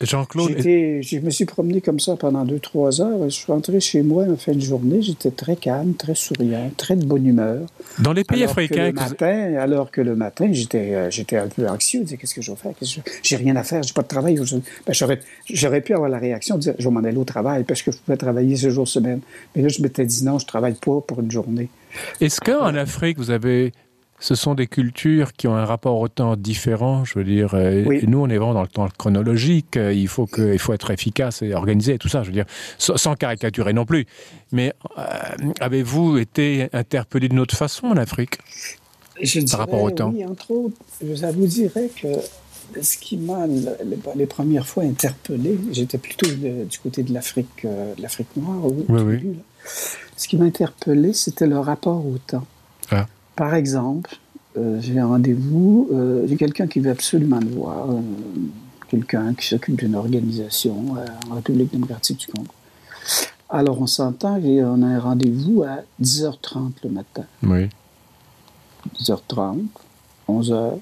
Jean-Claude. 0.01 0.57
Je 0.59 1.19
me 1.19 1.31
suis 1.31 1.45
promené 1.45 1.81
comme 1.81 2.01
ça 2.01 2.17
pendant 2.17 2.45
deux, 2.45 2.59
trois 2.59 3.01
heures. 3.01 3.25
Je 3.25 3.35
suis 3.35 3.53
rentré 3.53 3.79
chez 3.81 4.03
moi 4.03 4.25
en 4.25 4.37
fin 4.37 4.53
de 4.53 4.61
journée. 4.61 5.03
J'étais 5.03 5.31
très 5.31 5.57
calme, 5.57 5.95
très 5.95 6.15
souriant, 6.15 6.71
très 6.77 6.97
de 6.97 7.05
bonne 7.05 7.27
humeur. 7.27 7.61
Dans 8.01 8.13
les 8.13 8.25
pays 8.25 8.45
africains. 8.45 8.91
Que 8.91 8.97
le 8.97 9.11
matin, 9.11 9.55
alors 9.61 9.91
que 9.91 10.01
le 10.01 10.17
matin, 10.17 10.49
j'étais, 10.53 10.95
euh, 10.95 11.11
j'étais 11.23 11.37
un 11.39 11.49
peu 11.49 11.69
anxieux. 11.69 12.05
Qu'est-ce 12.05 12.35
que 12.35 12.43
je 12.43 12.51
vais 12.51 12.57
faire? 12.57 12.73
J'ai 13.23 13.37
rien 13.37 13.57
à 13.57 13.63
faire, 13.63 13.83
j'ai 13.83 13.93
pas 13.93 14.03
de 14.03 14.09
travail. 14.09 14.39
Ben, 14.87 14.93
j'aurais, 15.49 15.81
pu 15.81 15.95
avoir 15.95 16.09
la 16.09 16.19
réaction 16.19 16.57
de 16.57 16.61
dire, 16.61 16.75
je 16.79 16.85
vais 16.89 16.95
m'en 16.95 17.01
aller 17.01 17.17
au 17.17 17.25
travail 17.25 17.65
parce 17.65 17.83
que 17.83 17.93
je 17.93 17.99
pouvais 17.99 18.17
travailler 18.17 18.57
ce 18.57 18.71
jour 18.71 18.87
semaine. 18.89 19.21
Mais 19.55 19.63
là, 19.63 19.69
je 19.69 19.81
m'étais 19.83 20.05
dit, 20.05 20.25
non, 20.25 20.39
je 20.39 20.47
travaille 20.47 20.75
pas 20.75 21.01
pour 21.01 21.21
une 21.21 21.31
journée. 21.31 21.69
Est-ce 22.21 22.41
qu'en 22.41 22.75
Afrique, 22.75 23.19
vous 23.19 23.31
avez 23.31 23.73
ce 24.23 24.37
sont 24.37 24.55
des 24.55 24.69
cultures 24.69 25.33
qui 25.33 25.49
ont 25.49 25.57
un 25.57 25.65
rapport 25.65 25.99
au 25.99 26.07
temps 26.07 26.37
différent. 26.37 27.05
Je 27.05 27.19
veux 27.19 27.25
dire, 27.25 27.55
euh, 27.55 27.85
nous, 28.07 28.21
on 28.21 28.29
est 28.29 28.37
vraiment 28.37 28.55
dans 28.55 28.63
le 28.63 28.69
temps 28.69 28.89
chronologique. 28.97 29.77
Euh, 29.77 29.93
il 29.93 30.07
faut, 30.07 30.27
que, 30.27 30.53
il 30.53 30.61
faut 30.61 30.73
être 30.73 30.93
efficace 30.93 31.43
et 31.43 31.53
organisé 31.55 31.95
et 31.95 31.99
tout 31.99 32.07
ça. 32.07 32.23
Je 32.23 32.29
veux 32.29 32.33
dire, 32.33 32.45
sans 32.79 33.17
caricaturer 33.17 33.73
non 33.73 33.85
plus. 33.85 34.07
Mais 34.53 34.73
euh, 34.97 35.03
avez-vous 35.59 36.19
été 36.19 36.69
interpellé 36.73 37.29
d'une 37.29 37.41
autre 37.41 37.57
façon 37.57 37.89
en 37.89 37.97
Afrique? 37.97 38.39
Je 39.21 39.51
par 39.51 39.61
rapport 39.61 39.83
au 39.83 39.91
temps 39.91 40.13
Oui, 40.15 40.25
entre 40.25 40.51
autres, 40.51 40.77
je 41.05 41.27
vous 41.27 41.47
dirais 41.47 41.91
que 42.01 42.09
ce 42.81 42.97
qui 42.97 43.17
m'a 43.17 43.47
les, 44.17 44.27
premières 44.27 44.67
fois 44.67 44.85
interpellé, 44.85 45.59
j'étais 45.73 45.99
plutôt 45.99 46.27
du 46.29 46.79
côté 46.83 47.03
de 47.03 47.13
l'Afrique, 47.13 47.65
de 47.65 48.01
l'Afrique 48.01 48.29
noire. 48.37 48.65
oui, 48.89 49.01
oui. 49.03 49.37
Ce 50.17 50.29
qui 50.29 50.37
m'a 50.37 50.45
interpellé, 50.45 51.13
c'était 51.13 51.47
le 51.47 51.59
rapport 51.59 52.07
au 52.07 52.17
temps. 52.19 52.47
Ah. 52.91 53.07
Par 53.37 53.55
exemple, 53.55 54.17
euh, 54.57 54.79
j'ai 54.81 54.99
un 54.99 55.07
rendez-vous, 55.07 55.89
euh, 55.93 56.27
j'ai 56.29 56.37
quelqu'un 56.37 56.67
qui 56.67 56.81
veut 56.81 56.91
absolument 56.91 57.41
le 57.41 57.49
voir, 57.49 57.91
euh, 57.91 58.01
quelqu'un 58.89 59.35
qui 59.35 59.47
s'occupe 59.47 59.77
d'une 59.77 59.95
organisation 59.95 60.95
en 61.31 61.35
République 61.35 61.73
démocratique 61.73 62.19
du 62.19 62.27
Congo. 62.27 62.53
Alors 63.49 63.81
on 63.81 63.87
s'entend 63.87 64.37
et 64.37 64.63
on 64.63 64.83
a 64.83 64.87
un 64.87 65.01
rendez-vous 65.01 65.63
à 65.63 65.81
10h30 66.01 66.73
le 66.85 66.91
matin. 66.91 67.25
Oui. 67.43 67.69
10h30, 69.01 69.65
11h, 70.29 70.79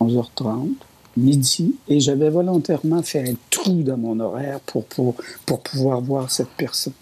11h30, 0.00 0.68
midi, 1.16 1.74
et 1.88 2.00
j'avais 2.00 2.30
volontairement 2.30 3.02
fait 3.02 3.28
un 3.28 3.34
trou 3.50 3.82
dans 3.82 3.96
mon 3.96 4.18
horaire 4.20 4.60
pour, 4.60 4.84
pour, 4.84 5.14
pour 5.44 5.60
pouvoir 5.60 6.00
voir 6.00 6.30
cette 6.30 6.50
personne. 6.50 6.92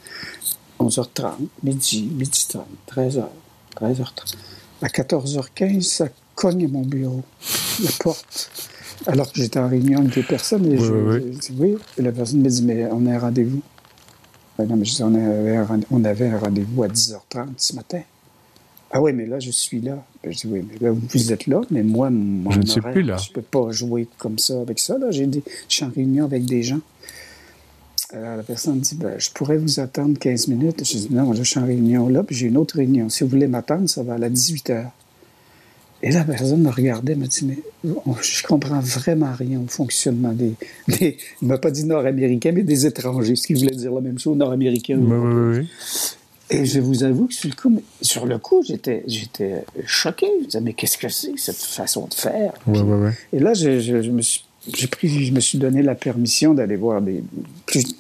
11h30, 0.81 1.33
midi, 1.63 2.09
midi 2.13 2.47
30, 2.49 2.67
13h, 2.91 3.25
13h30. 3.81 4.35
À 4.83 4.89
14h15, 4.89 5.83
ça 5.83 6.09
cogne 6.35 6.67
à 6.67 6.69
mon 6.69 6.83
bureau, 6.83 7.23
la 7.83 7.91
porte. 8.01 8.51
Alors 9.07 9.31
que 9.31 9.41
j'étais 9.41 9.59
en 9.59 9.69
réunion 9.69 10.01
avec 10.01 10.15
des 10.15 10.23
personnes, 10.23 10.73
et 10.73 10.79
je, 10.79 10.93
oui. 11.59 11.77
Et 11.99 12.03
la 12.03 12.13
personne 12.13 12.41
me 12.41 12.49
dit, 12.49 12.63
mais 12.63 12.87
on 12.91 13.07
a 13.07 13.15
un 13.15 13.19
rendez-vous. 13.19 13.63
Ben 14.59 14.67
non, 14.67 14.77
mais 14.77 14.87
je 14.87 14.95
dis, 14.95 15.03
on 15.03 15.15
avait 15.15 15.57
un, 15.57 15.81
on 15.91 16.05
avait 16.05 16.29
un 16.29 16.39
rendez-vous 16.39 16.83
à 16.83 16.89
10h30 16.89 17.49
ce 17.57 17.75
matin. 17.75 18.01
Ah 18.97 19.03
oui, 19.03 19.13
mais 19.13 19.27
là, 19.27 19.39
je 19.39 19.51
suis 19.51 19.83
là. 19.83 20.03
Ben, 20.25 20.33
je 20.33 20.39
dis, 20.39 20.47
oui, 20.47 20.65
mais 20.67 20.79
là, 20.81 20.91
vous 20.91 21.33
êtes 21.33 21.47
là, 21.47 21.61
mais 21.71 21.83
moi, 21.83 22.09
mon 22.09 22.51
je 22.51 22.61
ne 22.61 22.65
suis 22.65 22.81
plus 22.81 23.03
là. 23.03 23.19
Je 23.19 23.29
ne 23.29 23.35
peux 23.35 23.43
pas 23.43 23.71
jouer 23.71 24.09
comme 24.17 24.39
ça 24.39 24.59
avec 24.59 24.79
ça. 24.79 24.97
Là. 24.97 25.11
Des, 25.11 25.43
je 25.69 25.75
suis 25.75 25.85
en 25.85 25.91
réunion 25.91 26.25
avec 26.25 26.47
des 26.47 26.63
gens. 26.63 26.81
Alors, 28.15 28.39
la 28.39 28.43
personne 28.43 28.81
dit, 28.81 28.95
ben, 28.95 29.17
je 29.19 29.29
pourrais 29.29 29.59
vous 29.59 29.81
attendre 29.81 30.19
15 30.19 30.49
minutes. 30.49 30.83
Je 30.83 30.97
dis, 30.97 31.09
non, 31.11 31.35
je 31.35 31.43
suis 31.43 31.61
en 31.61 31.67
réunion 31.67 32.09
là, 32.09 32.23
puis 32.23 32.35
j'ai 32.35 32.47
une 32.47 32.57
autre 32.57 32.77
réunion. 32.77 33.11
Si 33.11 33.23
vous 33.23 33.29
voulez 33.29 33.49
m'attendre, 33.49 33.87
ça 33.87 34.03
va 34.03 34.15
à 34.15 34.29
18 34.31 34.71
h. 34.71 34.87
Et 36.03 36.11
la 36.11 36.25
personne 36.25 36.63
me 36.63 36.71
regardait, 36.71 37.17
me 37.17 37.27
dit, 37.27 37.45
mais 37.45 37.59
je 38.23 38.47
comprends 38.47 38.81
vraiment 38.81 39.33
rien 39.35 39.61
au 39.61 39.69
fonctionnement 39.69 40.33
des. 40.33 40.55
des 40.89 41.19
il 41.43 41.49
m'a 41.49 41.59
pas 41.59 41.71
dit 41.71 41.85
nord-américains, 41.85 42.53
mais 42.53 42.63
des 42.63 42.87
étrangers, 42.87 43.37
ce 43.37 43.47
qui 43.47 43.53
voulait 43.53 43.77
dire 43.77 43.93
la 43.93 44.01
même 44.01 44.19
chose, 44.19 44.39
nord-américains. 44.39 44.97
Oui, 44.99 45.17
oui, 45.19 45.59
oui. 45.59 45.69
Et 46.51 46.65
je 46.65 46.81
vous 46.81 47.03
avoue 47.03 47.27
que 47.27 47.35
sur 47.35 47.49
le 47.49 47.55
coup, 47.55 47.83
sur 48.01 48.27
le 48.27 48.39
coup 48.39 48.63
j'étais, 48.67 49.03
j'étais 49.07 49.65
choqué. 49.85 50.27
Je 50.27 50.41
me 50.41 50.45
disais, 50.47 50.61
mais 50.61 50.73
qu'est-ce 50.75 50.99
que 50.99 51.09
c'est, 51.09 51.37
cette 51.37 51.57
façon 51.57 52.07
de 52.07 52.15
faire? 52.15 52.53
Et 53.33 53.41
là, 53.41 53.55
je, 53.55 53.81
je 53.81 54.11
me 54.11 54.23
suis 54.23 54.47
j'ai 54.75 54.87
pris, 54.87 55.09
je 55.25 55.33
me 55.33 55.41
suis 55.41 55.59
donné 55.59 55.83
la 55.83 55.95
permission 55.95 56.55
d'aller 56.55 56.77
voir 56.77 57.01
des. 57.01 57.23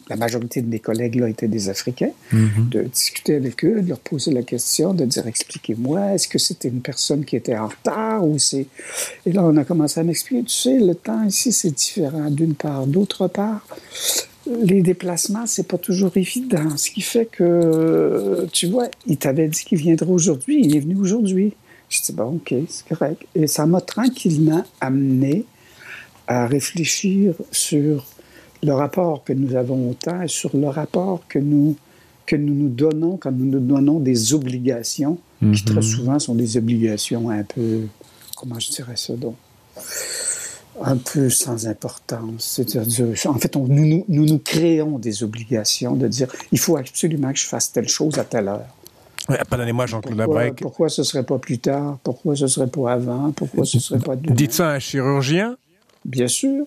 la 0.09 0.17
majorité 0.17 0.63
de 0.63 0.69
mes 0.69 0.79
collègues 0.79 1.17
là 1.17 1.29
étaient 1.29 1.49
des 1.49 1.69
Africains, 1.69 2.11
mm-hmm. 2.33 2.69
de 2.69 2.83
discuter 2.83 3.37
avec 3.37 3.65
eux, 3.65 3.83
de 3.83 3.89
leur 3.89 4.01
poser 4.01 4.33
la 4.33 4.43
question, 4.43 4.93
de 4.93 5.05
dire 5.05 5.27
expliquez-moi, 5.27 6.15
est-ce 6.15 6.29
que 6.29 6.39
c'était 6.39 6.69
une 6.69 6.81
personne 6.81 7.25
qui 7.25 7.37
était 7.37 7.57
en 7.57 7.69
retard 7.69 8.27
ou 8.27 8.39
c'est. 8.39 8.67
Et 9.27 9.33
là, 9.33 9.45
on 9.45 9.57
a 9.57 9.65
commencé 9.65 10.01
à 10.01 10.03
m'expliquer, 10.03 10.45
tu 10.45 10.55
sais, 10.55 10.79
le 10.79 10.95
temps 10.95 11.23
ici 11.25 11.53
c'est 11.53 11.71
différent 11.71 12.31
d'une 12.31 12.55
part, 12.55 12.87
d'autre 12.87 13.29
part. 13.29 13.67
Les 14.63 14.83
déplacements, 14.83 15.47
c'est 15.47 15.67
pas 15.67 15.79
toujours 15.79 16.17
évident. 16.17 16.77
Ce 16.77 16.91
qui 16.91 17.01
fait 17.01 17.27
que, 17.27 18.47
tu 18.53 18.67
vois, 18.67 18.89
il 19.07 19.17
t'avait 19.17 19.49
dit 19.49 19.65
qu'il 19.65 19.79
viendrait 19.79 20.11
aujourd'hui. 20.11 20.61
Il 20.65 20.77
est 20.77 20.81
venu 20.81 20.97
aujourd'hui. 20.97 21.55
Je 21.89 22.01
dis, 22.03 22.13
bon, 22.13 22.37
OK, 22.37 22.55
c'est 22.69 22.87
correct. 22.89 23.23
Et 23.35 23.47
ça 23.47 23.67
m'a 23.67 23.81
tranquillement 23.81 24.65
amené 24.81 25.45
à 26.27 26.47
réfléchir 26.47 27.35
sur 27.51 28.05
le 28.63 28.73
rapport 28.73 29.25
que 29.25 29.33
nous 29.33 29.55
avons 29.55 29.91
au 29.91 29.95
temps 29.95 30.23
et 30.23 30.29
sur 30.29 30.57
le 30.57 30.69
rapport 30.69 31.23
que 31.29 31.39
nous, 31.39 31.77
que 32.25 32.37
nous 32.37 32.55
nous 32.55 32.69
donnons 32.69 33.17
quand 33.17 33.31
nous 33.31 33.47
nous 33.47 33.61
donnons 33.61 34.01
des 34.01 34.35
obligations, 34.35 35.19
qui 35.41 35.65
très 35.65 35.77
mhm. 35.77 35.83
souvent 35.83 36.19
sont 36.19 36.35
des 36.35 36.57
obligations 36.57 37.31
un 37.31 37.45
peu, 37.45 37.83
comment 38.37 38.59
je 38.59 38.71
dirais 38.71 38.97
ça 38.97 39.15
donc, 39.15 39.37
un 40.83 40.97
peu 40.97 41.31
sans 41.31 41.67
importance. 41.67 42.45
C'est-à-dire, 42.57 43.07
en 43.27 43.39
fait, 43.39 43.57
on, 43.57 43.67
nous, 43.67 44.05
nous, 44.09 44.25
nous, 44.25 44.39
créons 44.39 44.99
des 44.99 45.23
obligations 45.23 45.95
de 45.95 46.09
dire, 46.09 46.29
il 46.53 46.59
faut 46.59 46.77
absolument 46.77 47.33
que 47.33 47.39
je 47.39 47.47
fasse 47.47 47.73
telle 47.73 47.89
chose 47.89 48.19
à 48.19 48.25
telle 48.25 48.49
heure. 48.49 48.67
Pardonnez-moi, 49.49 49.87
Jean-Claude 49.87 50.19
Labrec. 50.19 50.61
Pourquoi 50.61 50.89
ce 50.89 51.03
serait 51.03 51.25
pas 51.25 51.39
plus 51.39 51.59
tard? 51.59 51.99
Pourquoi 52.05 52.37
ce 52.37 52.47
serait 52.47 52.69
pas 52.69 52.93
avant? 52.93 53.33
Pourquoi 53.33 53.65
ce 53.65 53.81
serait 53.81 53.99
pas 53.99 54.15
demain? 54.15 54.35
Dites 54.35 54.53
ça 54.53 54.71
à 54.71 54.75
un 54.75 54.79
chirurgien? 54.79 55.57
Bien 56.07 56.29
sûr. 56.29 56.67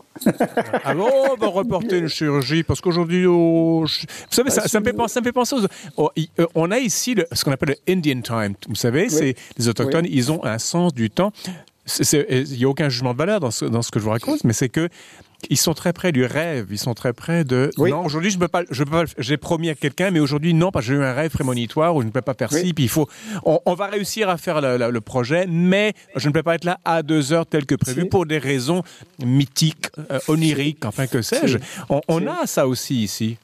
Alors, 0.84 1.10
ah 1.30 1.32
on 1.32 1.36
va 1.38 1.48
reporter 1.48 1.98
une 1.98 2.10
chirurgie 2.10 2.64
parce 2.64 2.82
qu'aujourd'hui, 2.82 3.26
vous 3.26 3.86
savez, 4.30 4.50
ça, 4.50 4.80
me 4.82 4.86
fait 4.86 4.92
penser, 4.92 5.14
ça 5.14 5.22
me 5.22 5.26
fait 5.26 5.32
penser 5.32 5.56
aux... 5.96 6.10
Euh, 6.18 6.48
on 6.56 6.72
a 6.72 6.80
ici 6.80 7.16
ce 7.32 7.46
qu'on 7.46 7.54
appelle 7.54 7.70
le 7.70 7.94
Indian 7.94 8.20
time. 8.20 8.56
Vous 8.68 8.76
savez, 8.76 9.08
c'est 9.08 9.36
les 9.58 9.70
autochtones, 9.70 10.06
ils 10.10 10.30
ont 10.30 10.44
un 10.44 10.58
sens 10.58 10.94
du 10.94 11.10
temps. 11.10 11.32
Il 12.14 12.58
n'y 12.58 12.66
a 12.66 12.70
aucun 12.70 12.90
jugement 12.90 13.14
de 13.14 13.18
valeur 13.18 13.40
dans 13.40 13.52
ce, 13.52 13.66
dans 13.66 13.82
ce 13.82 13.92
que 13.92 14.00
je 14.00 14.06
vous 14.06 14.12
raconte, 14.12 14.44
mais 14.44 14.54
c'est 14.54 14.70
que 14.70 14.90
ils 15.50 15.58
sont 15.58 15.74
très 15.74 15.94
près 15.94 16.12
du 16.12 16.26
rêve, 16.26 16.68
ils 16.70 16.78
sont 16.78 16.94
très 16.94 17.14
près 17.14 17.44
de. 17.44 17.70
Non, 17.78 18.04
aujourd'hui, 18.04 18.30
je 18.30 18.36
ne 18.36 18.42
peux 18.42 18.48
pas. 18.48 18.64
Je 18.70 18.84
peux 18.84 18.92
pas 18.92 19.04
j'ai 19.18 19.38
promis 19.38 19.70
à 19.70 19.76
quelqu'un, 19.76 20.12
mais 20.12 20.20
aujourd'hui, 20.20 20.54
non, 20.54 20.72
parce 20.72 20.86
que 20.86 20.94
j'ai 20.94 21.00
eu 21.00 21.04
un 21.04 21.14
rêve 21.14 21.32
prémonitoire 21.32 21.96
où 21.96 22.02
je 22.02 22.08
ne 22.08 22.12
peux 22.12 22.22
pas 22.22 22.34
faire 22.34 22.52
ci. 22.52 22.74
Puis 22.74 22.86
il 22.86 22.90
faut. 22.90 23.08
On, 23.46 23.74
va 23.74 23.88
réussir 23.88 24.30
à 24.30 24.38
faire 24.38 24.62
le, 24.62 25.00
projet, 25.00 25.46
mais 25.48 25.94
je 26.16 26.28
ne 26.28 26.34
peux 26.34 26.44
pas 26.44 26.56
être 26.56 26.66
là 26.66 26.80
à 26.84 27.04
deux 27.04 27.32
heures 27.32 27.46
tel 27.46 27.66
que 27.66 27.76
prévu 27.76 28.08
pour 28.08 28.26
des 28.26 28.38
raisons 28.38 28.84
mythiques, 29.24 29.88
euh, 30.12 30.20
oniriques, 30.28 30.84
enfin 30.86 31.08
que 31.08 31.22
sais-je. 31.22 31.58
On, 32.08 32.28
a 32.28 32.46
ça 32.46 32.68
aussi 32.68 33.04
ici. 33.04 33.38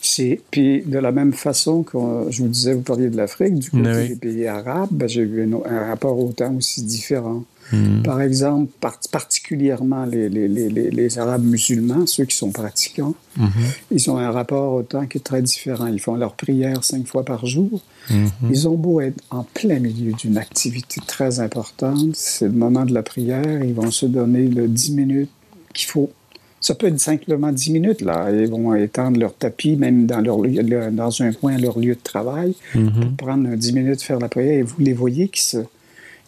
C'est 0.00 0.40
puis 0.50 0.82
de 0.82 0.98
la 0.98 1.12
même 1.12 1.32
façon 1.32 1.82
que 1.82 1.96
je 2.28 2.42
vous 2.42 2.48
disais, 2.48 2.74
vous 2.74 2.82
parliez 2.82 3.08
de 3.08 3.16
l'Afrique, 3.16 3.54
du 3.54 3.70
côté 3.70 4.08
des 4.08 4.16
pays 4.16 4.46
arabes, 4.46 4.90
ben, 4.90 5.08
j'ai 5.08 5.22
eu 5.22 5.42
un, 5.42 5.70
un, 5.70 5.86
rapport 5.86 6.18
au 6.18 6.32
temps 6.32 6.54
aussi 6.54 6.82
différent. 6.82 7.42
Hmm. 7.72 8.02
Par 8.02 8.20
exemple, 8.20 8.70
particulièrement 9.10 10.04
les, 10.04 10.28
les, 10.28 10.46
les, 10.48 10.68
les, 10.68 11.18
Arabes 11.18 11.44
musulmans, 11.44 12.06
ceux 12.06 12.24
qui 12.24 12.36
sont 12.36 12.50
pratiquants, 12.50 13.14
hmm. 13.36 13.46
ils 13.90 14.10
ont 14.10 14.18
un 14.18 14.30
rapport 14.30 14.74
au 14.74 14.82
temps 14.82 15.06
qui 15.06 15.18
est 15.18 15.22
très 15.22 15.42
différent. 15.42 15.86
Ils 15.86 16.00
font 16.00 16.16
leur 16.16 16.34
prière 16.34 16.84
cinq 16.84 17.06
fois 17.06 17.24
par 17.24 17.46
jour. 17.46 17.80
Hmm. 18.10 18.26
Ils 18.50 18.68
ont 18.68 18.76
beau 18.76 19.00
être 19.00 19.22
en 19.30 19.44
plein 19.44 19.78
milieu 19.78 20.12
d'une 20.12 20.36
activité 20.36 21.00
très 21.06 21.40
importante, 21.40 22.14
c'est 22.14 22.46
le 22.46 22.52
moment 22.52 22.84
de 22.84 22.92
la 22.92 23.02
prière, 23.02 23.64
ils 23.64 23.74
vont 23.74 23.90
se 23.90 24.06
donner 24.06 24.48
le 24.48 24.68
10 24.68 24.92
minutes 24.92 25.30
qu'il 25.72 25.88
faut 25.88 26.10
ça 26.62 26.76
peut 26.76 26.86
être 26.86 27.00
simplement 27.00 27.50
10 27.50 27.72
minutes. 27.72 28.00
Là. 28.02 28.30
Ils 28.30 28.48
vont 28.48 28.72
étendre 28.76 29.18
leur 29.18 29.34
tapis, 29.34 29.74
même 29.74 30.06
dans, 30.06 30.20
leur, 30.20 30.38
dans 30.92 31.22
un 31.22 31.32
coin, 31.32 31.58
leur 31.58 31.78
lieu 31.78 31.96
de 31.96 32.00
travail, 32.00 32.54
pour 32.72 33.12
prendre 33.18 33.54
10 33.54 33.72
minutes, 33.72 34.00
faire 34.00 34.20
la 34.20 34.28
prière. 34.28 34.58
Et 34.60 34.62
vous 34.62 34.76
les 34.78 34.92
voyez 34.92 35.28
qui 35.28 35.42
se, 35.42 35.58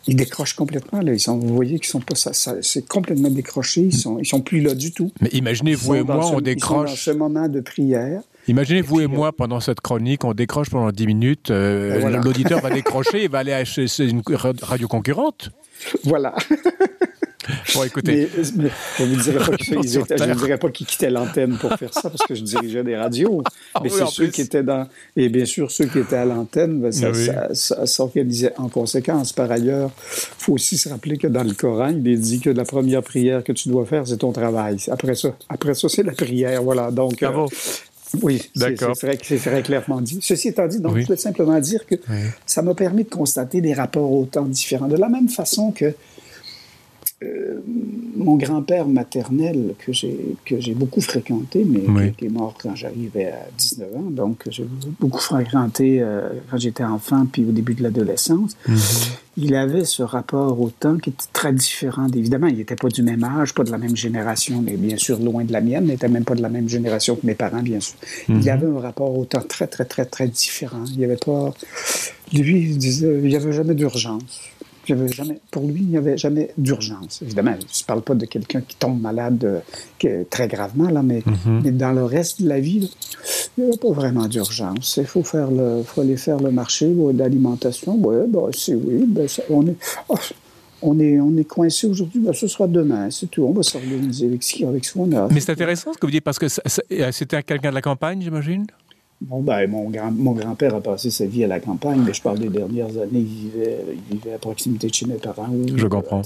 ils 0.07 0.17
décrochent 0.17 0.55
complètement. 0.55 1.01
Là. 1.01 1.13
Ils 1.13 1.21
sont, 1.21 1.39
vous 1.39 1.55
voyez 1.55 1.79
qu'ils 1.79 1.89
sont 1.89 2.01
pas, 2.01 2.15
ça, 2.15 2.33
c'est 2.61 2.87
complètement 2.87 3.31
décroché. 3.31 3.83
Ils 3.83 3.97
sont, 3.97 4.19
ils 4.19 4.27
sont 4.27 4.41
plus 4.41 4.61
là 4.61 4.75
du 4.75 4.93
tout. 4.93 5.11
Mais 5.21 5.31
imaginez 5.33 5.75
vous 5.75 5.95
et 5.95 6.03
moi, 6.03 6.27
on 6.27 6.41
décroche. 6.41 6.91
Dans 6.91 6.97
ce 6.97 7.11
moment 7.11 7.49
de 7.49 7.61
prière. 7.61 8.23
Imaginez 8.47 8.83
vous 8.83 9.01
et, 9.01 9.07
moi 9.07 9.33
pendant 9.33 9.61
cette 9.61 9.81
chronique, 9.81 10.25
on 10.25 10.35
décroche 10.35 10.69
pendant 10.69 10.91
10 10.91 11.07
minutes. 11.07 11.51
Euh, 11.51 12.21
l'auditeur 12.23 12.61
va 12.61 12.71
décrocher, 12.75 13.25
il 13.25 13.31
va 13.31 13.39
aller 13.39 13.53
acheter 13.53 13.87
une 14.01 14.23
radio 14.63 14.87
concurrente. 14.87 15.51
Voilà. 16.05 16.35
Bon, 17.75 17.85
écoutez. 17.85 18.29
Mais, 18.57 18.71
je 18.99 19.05
ne 19.05 19.23
dirais 19.23 20.59
pas 20.59 20.69
qu'ils 20.71 20.87
quittaient 20.87 21.11
l'antenne 21.11 21.57
pour 21.59 21.73
faire 21.75 21.93
ça, 21.93 22.11
parce 22.11 22.23
que 22.27 22.35
je 22.35 22.43
dirigeais 22.43 22.83
des 22.83 22.97
radios. 22.97 23.43
Ah 23.75 23.81
mais 23.83 23.89
c'est 23.89 24.07
ceux 24.07 24.29
qui 24.29 24.41
étaient 24.41 24.63
dans. 24.63 24.89
Et 25.17 25.29
bien 25.29 25.45
sûr, 25.45 25.71
ceux 25.71 25.87
qui 25.87 25.99
étaient 25.99 26.17
à 26.17 26.25
l'antenne, 26.25 26.81
ben, 26.81 26.93
ça, 26.93 27.87
s'organisait 27.87 28.53
en 28.59 28.69
conséquence. 28.69 29.33
Par 29.33 29.51
ailleurs, 29.51 29.91
il 30.07 30.45
faut 30.45 30.53
aussi 30.55 30.79
se 30.79 30.89
rappeler 30.89 31.19
que 31.19 31.27
dans 31.27 31.45
le 31.45 31.55
Coran, 31.55 31.89
il 31.89 32.07
est 32.09 32.17
dit 32.17 32.41
que 32.41 32.51
la 32.51 32.65
première 32.65 33.03
prière 33.03 33.45
que 33.45 33.53
tu 33.53 33.69
dois 33.69 33.85
faire, 33.85 34.07
c'est 34.07 34.19
ton 34.19 34.33
travail. 34.33 34.79
Après 34.91 35.15
ça, 35.15 35.35
après 35.49 35.75
ça 35.75 35.89
c'est 35.89 36.03
la 36.03 36.13
prière. 36.13 36.63
Voilà. 36.63 36.91
Donc. 36.91 37.23
Euh, 37.23 37.47
oui, 38.23 38.43
c'est 38.55 38.81
vrai, 38.81 39.17
très 39.17 39.63
clairement 39.63 40.01
dit. 40.01 40.19
Ceci 40.23 40.49
étant 40.49 40.67
dit, 40.67 40.79
donc, 40.79 40.99
je 40.99 41.07
veux 41.07 41.17
simplement 41.17 41.59
dire 41.59 41.85
que 41.87 41.97
ça 42.47 42.63
m'a 42.63 42.75
permis 42.75 43.05
de 43.05 43.09
constater 43.09 43.61
des 43.61 43.73
rapports 43.73 44.13
au 44.13 44.25
temps 44.25 44.45
différents. 44.45 44.87
De 44.87 44.97
la 44.97 45.09
même 45.09 45.29
façon 45.29 45.73
que 45.73 45.95
euh, 47.25 47.61
mon 48.17 48.37
grand-père 48.37 48.87
maternel, 48.87 49.75
que 49.79 49.93
j'ai 49.93 50.75
beaucoup 50.75 51.01
fréquenté, 51.01 51.67
mais 51.67 52.13
qui, 52.13 52.27
est 52.27 52.29
mort 52.29 52.55
quand 52.61 52.75
j'arrivais 52.77 53.33
à 53.33 53.47
19 53.59 53.97
ans, 53.97 54.11
donc 54.11 54.43
j'ai 54.49 54.65
beaucoup 55.01 55.21
fréquenté 55.21 56.01
euh, 56.01 56.29
quand 56.51 56.59
j'étais 56.59 56.85
enfant, 56.85 57.27
puis 57.31 57.45
au 57.45 57.51
début 57.51 57.75
de 57.75 57.83
l'adolescence, 57.83 58.57
mhm. 58.69 58.77
il 59.37 59.55
avait 59.57 59.85
ce 59.85 60.03
rapport 60.03 60.61
au 60.61 60.71
temps 60.71 60.97
qui 60.99 61.11
était 61.11 61.25
très 61.33 61.53
différent. 61.53 62.07
Évidemment, 62.15 62.47
il 62.47 62.57
n'était 62.57 62.77
pas 62.77 62.89
du 62.89 63.03
même 63.03 63.25
âge, 63.25 63.53
pas 63.53 63.65
de 63.65 63.73
la 63.73 63.79
même 63.79 63.97
génération, 63.97 64.63
mais 64.63 64.77
bien 64.77 64.97
sûr 64.97 65.19
loin 65.19 65.45
de 65.45 65.53
la 65.53 65.61
mienne, 65.61 65.87
n'était 65.87 66.09
même 66.09 66.25
pas 66.25 66.37
de 66.37 66.43
la 66.43 66.49
même 66.49 66.69
génération 66.69 67.17
que 67.17 67.27
mes 67.27 67.35
parents, 67.35 67.63
bien 67.63 67.81
sûr. 67.81 67.97
Il 68.29 68.37
mhm. 68.37 68.49
avait 68.49 68.67
un 68.67 68.81
rapport 68.81 69.17
au 69.19 69.25
temps 69.25 69.43
très, 69.47 69.67
très, 69.67 69.85
très, 69.85 70.05
très 70.05 70.29
différent. 70.29 70.85
Il 70.87 70.99
n'y 70.99 71.05
avait 71.05 71.17
pas... 71.17 71.53
Lui, 72.33 72.71
il 72.71 72.79
disait, 72.79 73.19
il 73.23 73.29
n'y 73.29 73.37
avait 73.37 73.53
jamais 73.53 73.75
d'urgence 73.75 74.54
jamais, 74.87 75.41
pour 75.51 75.67
lui, 75.67 75.81
il 75.81 75.89
n'y 75.89 75.97
avait 75.97 76.17
jamais 76.17 76.51
d'urgence. 76.59 77.21
Évidemment, 77.23 77.55
je 77.59 77.83
ne 77.83 77.87
parle 77.87 78.03
pas 78.03 78.15
de 78.15 78.27
quelqu'un 78.27 78.61
qui 78.61 78.77
tombe 78.77 79.01
malade 79.01 79.63
euh, 80.05 80.25
très 80.31 80.49
gravement, 80.49 80.91
là, 80.91 81.03
mais, 81.03 81.23
mhm. 81.25 81.63
mais, 81.65 81.71
dans 81.71 81.93
le 81.93 82.05
reste 82.05 82.43
de 82.43 82.49
la 82.49 82.61
vie, 82.61 82.91
il 83.57 83.65
n'y 83.65 83.71
avait 83.71 83.79
pas 83.79 83.91
vraiment 83.91 84.27
d'urgence. 84.27 84.99
Il 85.01 85.07
faut, 85.07 85.23
faire 85.23 85.51
le, 85.51 85.83
faut 85.83 86.01
aller 86.01 86.17
faire 86.17 86.39
le 86.39 86.51
marché 86.51 86.93
d'alimentation. 87.13 87.99
Oui, 88.03 88.17
ben, 88.29 88.51
c'est 88.53 88.75
oui. 88.75 89.05
Ben, 89.07 89.29
on 89.51 89.67
est. 89.67 89.77
Oh, 90.09 90.17
on 90.87 91.01
est, 91.01 91.19
on 91.19 91.35
est 91.37 91.45
coincé 91.45 91.87
aujourd'hui, 91.87 92.21
ben, 92.21 92.35
ce 92.35 92.47
sera 92.47 92.67
demain, 92.67 93.11
c'est 93.11 93.31
tout. 93.31 93.43
On 93.43 93.53
va 93.53 93.63
s'organiser 93.63 94.27
avec 94.27 94.43
ce, 94.43 94.65
avec 94.65 94.85
ce 94.85 94.93
qu'on 94.93 95.11
a. 95.13 95.29
Mais 95.29 95.41
c'est 95.41 95.53
intéressant 95.53 95.95
ce 95.95 95.99
que 95.99 96.07
vous 96.07 96.13
dites, 96.13 96.25
parce 96.25 96.39
que 96.39 96.47
c'était 96.49 97.43
quelqu'un 97.43 97.71
de 97.71 97.75
la 97.75 97.81
campagne, 97.81 98.21
j'imagine? 98.21 98.67
Bon, 99.29 99.41
ben, 99.41 99.69
mon, 99.71 99.89
grand, 99.89 100.11
mon 100.11 100.33
grand-père 100.33 100.75
a 100.75 100.81
passé 100.81 101.11
sa 101.11 101.25
vie 101.25 101.45
à 101.45 101.47
la 101.47 101.61
campagne, 101.61 102.03
mais 102.05 102.13
je 102.13 102.21
parle 102.21 102.39
des 102.39 102.49
dernières 102.49 102.91
années, 102.99 103.09
il 103.15 103.25
vivait, 103.25 103.79
il 104.11 104.17
vivait 104.17 104.35
à 104.35 104.39
proximité 104.39 104.89
de 104.89 104.95
chez 104.95 105.07
mes 105.07 105.15
parents. 105.15 105.49
je 105.75 105.87
comprends. 105.87 106.23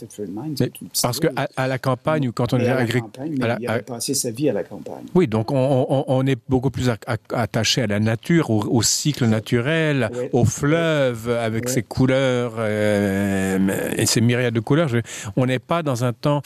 parce 1.02 1.20
qu'à 1.20 1.48
à 1.56 1.68
la 1.68 1.78
campagne, 1.78 2.28
ou 2.28 2.32
quand 2.32 2.52
on 2.52 2.58
est 2.58 2.68
agricole. 2.68 3.10
Il 3.30 3.68
a 3.68 3.78
passé 3.80 4.14
sa 4.14 4.30
vie 4.30 4.48
à 4.48 4.52
la 4.52 4.64
campagne. 4.64 5.04
Oui, 5.14 5.28
donc 5.28 5.52
on, 5.52 6.04
on, 6.08 6.26
est 6.26 6.38
beaucoup 6.48 6.70
plus 6.70 6.90
attaché 7.32 7.82
à 7.82 7.86
la 7.86 8.00
nature, 8.00 8.50
au, 8.50 8.82
cycle 8.82 9.26
naturel, 9.26 10.10
au 10.32 10.44
fleuve, 10.44 11.30
avec 11.30 11.68
ses 11.68 11.82
couleurs 11.82 12.54
euh, 12.58 13.92
et 13.96 14.06
ses 14.06 14.20
myriades 14.20 14.54
de 14.54 14.60
couleurs. 14.60 14.90
on 15.36 15.46
n'est 15.46 15.58
pas 15.58 15.82
dans 15.82 16.04
un 16.04 16.12
temps 16.12 16.42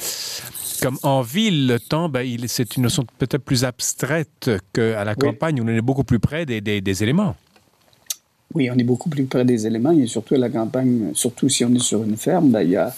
comme 0.82 0.99
en 1.04 1.23
ville, 1.23 1.68
le 1.68 1.78
temps, 1.78 2.09
ben, 2.09 2.26
c'est 2.49 2.76
une 2.76 2.82
notion 2.82 3.06
peut-être 3.18 3.44
plus 3.44 3.64
abstraite 3.64 4.50
qu'à 4.73 5.04
la 5.04 5.14
campagne, 5.14 5.61
où 5.61 5.64
on 5.64 5.68
est 5.68 5.80
beaucoup 5.80 6.02
plus 6.02 6.18
près 6.18 6.41
des, 6.46 6.61
des, 6.61 7.02
éléments. 7.02 7.37
Oui, 8.54 8.70
on 8.70 8.76
est 8.76 8.84
beaucoup 8.84 9.08
plus 9.08 9.25
près 9.25 9.44
des 9.44 9.66
éléments, 9.66 9.92
et 9.92 10.06
surtout 10.06 10.34
à 10.34 10.38
la 10.38 10.50
campagne, 10.50 11.11
surtout 11.14 11.49
si 11.49 11.64
on 11.64 11.75
est 11.75 11.82
sur 11.82 12.02
une 12.02 12.16
ferme, 12.16 12.50
ben, 12.50 12.62
il, 12.62 12.70
y 12.70 12.76
a, 12.76 12.94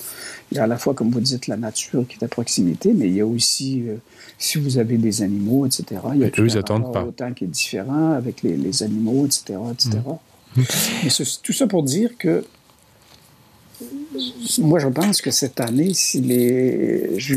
il, 0.51 0.57
y 0.57 0.61
a, 0.61 0.65
à 0.65 0.67
la 0.67 0.77
fois, 0.77 0.95
comme 0.95 1.11
vous 1.11 1.21
dites, 1.21 1.47
la 1.47 1.57
nature 1.57 2.07
qui 2.09 2.17
est 2.21 2.25
à 2.25 2.29
proximité, 2.29 2.93
mais 2.93 3.07
il 3.07 3.15
y 3.15 3.21
a 3.21 3.27
aussi, 3.27 3.85
euh, 3.87 3.97
si 4.39 4.59
vous 4.59 4.79
avez 4.79 4.97
des 4.97 5.23
animaux, 5.23 5.67
etc., 5.67 5.85
il 6.15 6.21
y 6.21 6.25
a 6.25 6.31
tout 6.31 6.47
un 6.53 6.63
temps 6.63 7.33
qui 7.35 7.45
est 7.45 7.49
différent 7.49 8.13
avec 8.13 8.43
les, 8.43 8.57
les 8.57 8.83
animaux, 8.83 9.27
etc., 9.27 9.59
etc. 9.73 9.99
Mmh. 10.57 10.63
Mais 11.05 11.11
tout 11.43 11.53
ça 11.53 11.67
pour 11.67 11.83
dire 11.83 12.17
que 12.19 12.45
moi, 14.59 14.79
je 14.79 14.89
pense 14.89 15.21
que 15.21 15.31
cette 15.31 15.61
année, 15.61 15.93
si 15.95 16.21
les, 16.21 17.19
je, 17.19 17.35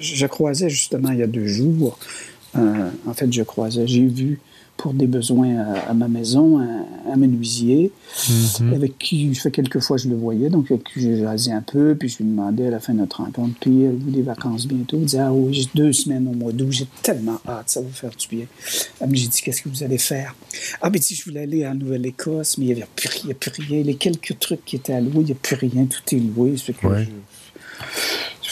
je, 0.00 0.26
croisais 0.26 0.70
justement 0.70 1.10
il 1.10 1.18
y 1.18 1.22
a 1.22 1.26
deux 1.26 1.46
jours, 1.46 1.98
euh, 2.56 2.90
en 3.06 3.14
fait, 3.14 3.32
je 3.32 3.42
croisais, 3.42 3.86
j'ai 3.86 4.06
vu 4.06 4.40
pour 4.76 4.94
des 4.94 5.06
besoins 5.06 5.58
à, 5.88 5.94
ma 5.94 6.08
maison, 6.08 6.58
un, 6.58 7.16
menuisier, 7.16 7.92
mhm. 8.60 8.72
avec 8.72 8.98
qui, 8.98 9.34
ça 9.34 9.42
fait 9.42 9.50
quelques 9.50 9.80
fois 9.80 9.96
je 9.96 10.08
le 10.08 10.16
voyais, 10.16 10.48
donc 10.48 10.70
avec 10.70 10.84
qui 10.84 11.00
j'ai 11.00 11.18
jasé 11.18 11.52
un 11.52 11.60
peu, 11.60 11.94
puis 11.94 12.08
je 12.08 12.18
lui 12.18 12.24
demandais 12.24 12.66
à 12.66 12.70
la 12.70 12.80
fin 12.80 12.94
de 12.94 12.98
notre 12.98 13.18
rencontre, 13.22 13.54
puis 13.60 13.86
vous 13.86 14.10
des 14.10 14.22
vacances 14.22 14.66
bientôt? 14.66 14.96
Il 14.98 15.04
disait, 15.04 15.20
ah 15.20 15.32
oui, 15.32 15.54
j'ai 15.54 15.68
deux 15.74 15.92
semaines 15.92 16.26
au 16.28 16.32
mois 16.32 16.52
d'août, 16.52 16.70
j'ai 16.70 16.88
tellement 17.02 17.40
hâte, 17.46 17.70
ça 17.70 17.80
va 17.80 17.88
faire 17.88 18.10
du 18.10 18.26
bien. 18.28 18.46
Ah, 19.00 19.04
j'ai 19.12 19.28
dit, 19.28 19.42
qu'est-ce 19.42 19.62
que 19.62 19.68
vous 19.68 19.82
allez 19.82 19.98
faire? 19.98 20.34
Ah, 20.80 20.90
mais 20.90 21.00
si 21.00 21.14
je 21.14 21.24
voulais 21.24 21.42
aller 21.42 21.66
en 21.66 21.74
Nouvelle-Écosse, 21.74 22.58
mais 22.58 22.64
il 22.64 22.74
n'y 22.74 22.82
avait 22.82 22.90
plus, 22.96 23.34
plus 23.34 23.62
rien, 23.62 23.82
les 23.82 23.94
quelques 23.94 24.38
trucs 24.38 24.64
qui 24.64 24.76
étaient 24.76 24.94
à 24.94 25.00
louer, 25.00 25.20
il 25.20 25.26
n'y 25.26 25.32
a 25.32 25.36
plus 25.36 25.56
rien, 25.56 25.86
tout 25.86 26.14
est 26.14 26.18
loué, 26.18 26.56
je 26.56 26.72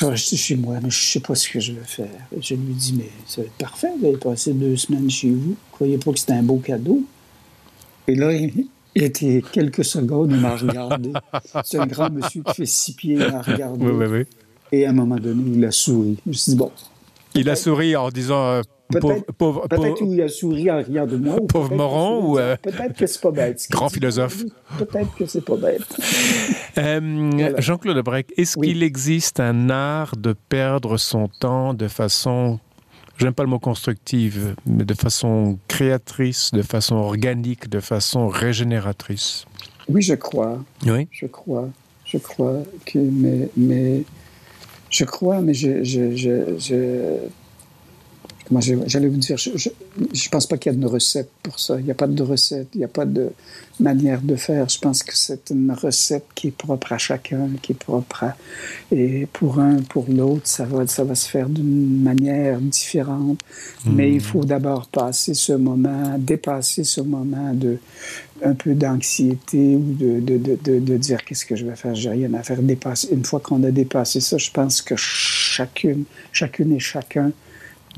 vais 0.01 0.11
rester 0.11 0.37
chez 0.37 0.57
moi, 0.57 0.75
mais 0.75 0.91
je 0.91 0.99
ne 0.99 1.13
sais 1.13 1.21
pas 1.21 1.35
ce 1.35 1.49
que 1.49 1.61
je 1.61 1.73
vais 1.73 1.85
faire. 1.85 2.09
je 2.41 2.55
lui 2.55 2.75
dis, 2.75 2.95
mais 2.97 3.11
ça 3.27 3.43
va 3.43 3.47
être 3.47 3.55
parfait, 3.55 3.89
vous 3.99 4.07
allez 4.07 4.17
passer 4.17 4.53
deux 4.53 4.77
semaines 4.77 5.11
chez 5.11 5.31
vous. 5.31 5.57
Croyez 5.73 5.99
pas 5.99 6.13
que 6.13 6.19
c'était 6.19 6.33
un 6.33 6.43
beau 6.43 6.57
cadeau. 6.57 7.03
Et 8.09 8.15
là, 8.15 8.33
il, 8.33 8.67
était 8.95 9.43
quelques 9.53 9.85
secondes, 9.85 10.31
il 10.33 10.39
m'a 10.39 10.57
regardé. 10.57 11.13
C'est 11.65 11.79
un 11.79 11.87
grand 11.87 12.11
monsieur 12.11 12.43
qui 12.43 12.55
fait 12.55 12.67
six 12.67 12.93
pieds, 12.95 13.15
il 13.15 13.33
m'a 13.33 13.43
regardé. 13.43 13.85
Oui, 13.85 13.93
oui, 13.93 14.07
oui. 14.07 14.25
Et 14.73 14.87
à 14.87 14.91
un 14.91 14.93
moment 14.93 15.17
donné, 15.17 15.43
il 15.55 15.65
a 15.65 15.71
souri. 15.71 16.19
Je 16.25 16.31
me 16.31 16.35
suis 16.35 16.53
dit, 16.53 16.59
bon. 16.59 16.71
Il 17.35 17.49
a 17.49 17.57
souri 17.57 17.97
en 17.97 18.09
disant, 18.11 18.45
euh, 18.47 18.63
Peut-être 18.91 19.33
peut 19.33 19.95
qu'il 19.97 20.21
a 20.21 20.29
souri 20.29 20.71
en 20.71 20.83
riant 20.83 21.07
de 21.07 21.17
moi. 21.17 21.37
Pauvre 21.49 21.75
moron 21.75 22.25
ou... 22.25 22.39
Euh, 22.39 22.57
peut-être 22.57 22.97
que 22.97 23.07
c'est 23.07 23.21
pas 23.21 23.31
bête. 23.31 23.67
Grand 23.71 23.89
philosophe. 23.89 24.45
Peut-être 24.79 25.15
que 25.17 25.27
c'est 25.27 25.45
pas 25.45 25.57
bête. 25.57 25.83
Euh, 26.79 27.55
Jean-Claude 27.59 28.03
Breck, 28.05 28.33
est-ce 28.37 28.57
qu'il 28.57 28.83
existe 28.83 29.41
un 29.41 29.71
art 29.71 30.17
de 30.17 30.35
perdre 30.49 30.97
son 30.97 31.29
temps 31.29 31.75
de 31.75 31.89
façon, 31.89 32.59
j'aime 33.19 33.35
pas 33.35 33.43
le 33.43 33.49
mot 33.49 33.59
constructive, 33.59 34.55
mais 34.67 34.85
de 34.85 34.95
façon 34.95 35.59
créatrice, 35.69 36.51
de 36.53 36.63
façon 36.63 36.97
organique, 36.97 37.69
de 37.69 37.81
façon 37.81 38.29
régénératrice? 38.29 39.47
Oui, 39.89 40.03
je 40.03 40.15
crois. 40.15 40.59
Oui. 40.87 41.09
Je 41.11 41.27
crois. 41.27 41.69
Je 42.05 42.19
crois 42.19 42.63
que... 42.87 42.99
Mais... 42.99 43.49
mais 43.57 44.05
je 44.91 45.05
crois, 45.05 45.41
mais 45.41 45.55
je, 45.55 45.85
je, 45.85 46.17
je 46.17 47.17
moi, 48.51 48.61
j'allais 48.61 49.09
vous 49.09 49.17
dire, 49.17 49.37
je 49.37 49.49
ne 49.49 50.31
pense 50.31 50.47
pas 50.47 50.59
qu'il 50.59 50.73
y 50.73 50.75
a 50.75 50.79
de 50.79 50.87
recette 50.87 51.31
pour 51.43 51.61
ça. 51.61 51.79
Il 51.79 51.85
n'y 51.85 51.91
a 51.91 51.95
pas 51.95 52.09
de 52.09 52.23
recette, 52.23 52.69
il 52.75 52.79
n'y 52.79 52.85
a 52.85 52.89
pas 52.89 53.05
de 53.05 53.31
manière 53.79 54.21
de 54.21 54.35
faire. 54.35 54.69
Je 54.69 54.79
pense 54.79 55.03
que 55.03 55.17
c'est 55.17 55.51
une 55.51 55.71
recette 55.71 56.25
qui 56.35 56.49
est 56.49 56.57
propre 56.57 56.93
à 56.93 56.99
chacun, 56.99 57.49
qui 57.63 57.73
est 57.73 57.75
propre 57.77 58.25
à... 58.25 58.37
Et 58.91 59.27
pour 59.33 59.61
un, 59.61 59.77
pour 59.83 60.07
l'autre, 60.09 60.43
ça 60.47 60.65
va, 60.65 60.87
ça 60.87 61.05
va 61.05 61.15
se 61.15 61.29
faire 61.29 61.49
d'une 61.49 62.03
manière 62.03 62.59
différente. 62.61 63.41
Mais 63.87 64.13
il 64.13 64.21
faut 64.21 64.45
d'abord 64.45 64.89
passer 64.89 65.35
ce 65.35 65.53
moment, 65.53 66.17
dépasser 66.19 66.83
ce 66.85 67.01
moment 67.01 67.55
de 67.55 67.79
un 68.43 68.55
peu 68.55 68.75
d'anxiété 68.75 69.77
ou 69.77 69.95
de, 69.99 70.19
de, 70.19 70.39
de, 70.39 70.79
de 70.79 70.97
dire 70.97 71.23
qu'est-ce 71.25 71.45
que 71.45 71.57
je 71.57 71.67
vais 71.67 71.77
faire, 71.77 71.95
j'ai 71.95 72.09
rien 72.09 72.33
à 72.35 72.43
faire. 72.43 72.63
Dépasser. 72.63 73.09
Une 73.13 73.25
fois 73.25 73.39
qu'on 73.39 73.63
a 73.65 73.71
dépassé 73.71 74.21
ça, 74.21 74.39
je 74.39 74.51
pense 74.51 74.81
que 74.83 74.95
chacune, 74.97 76.05
chacune 76.33 76.73
et 76.73 76.81
chacun 76.81 77.33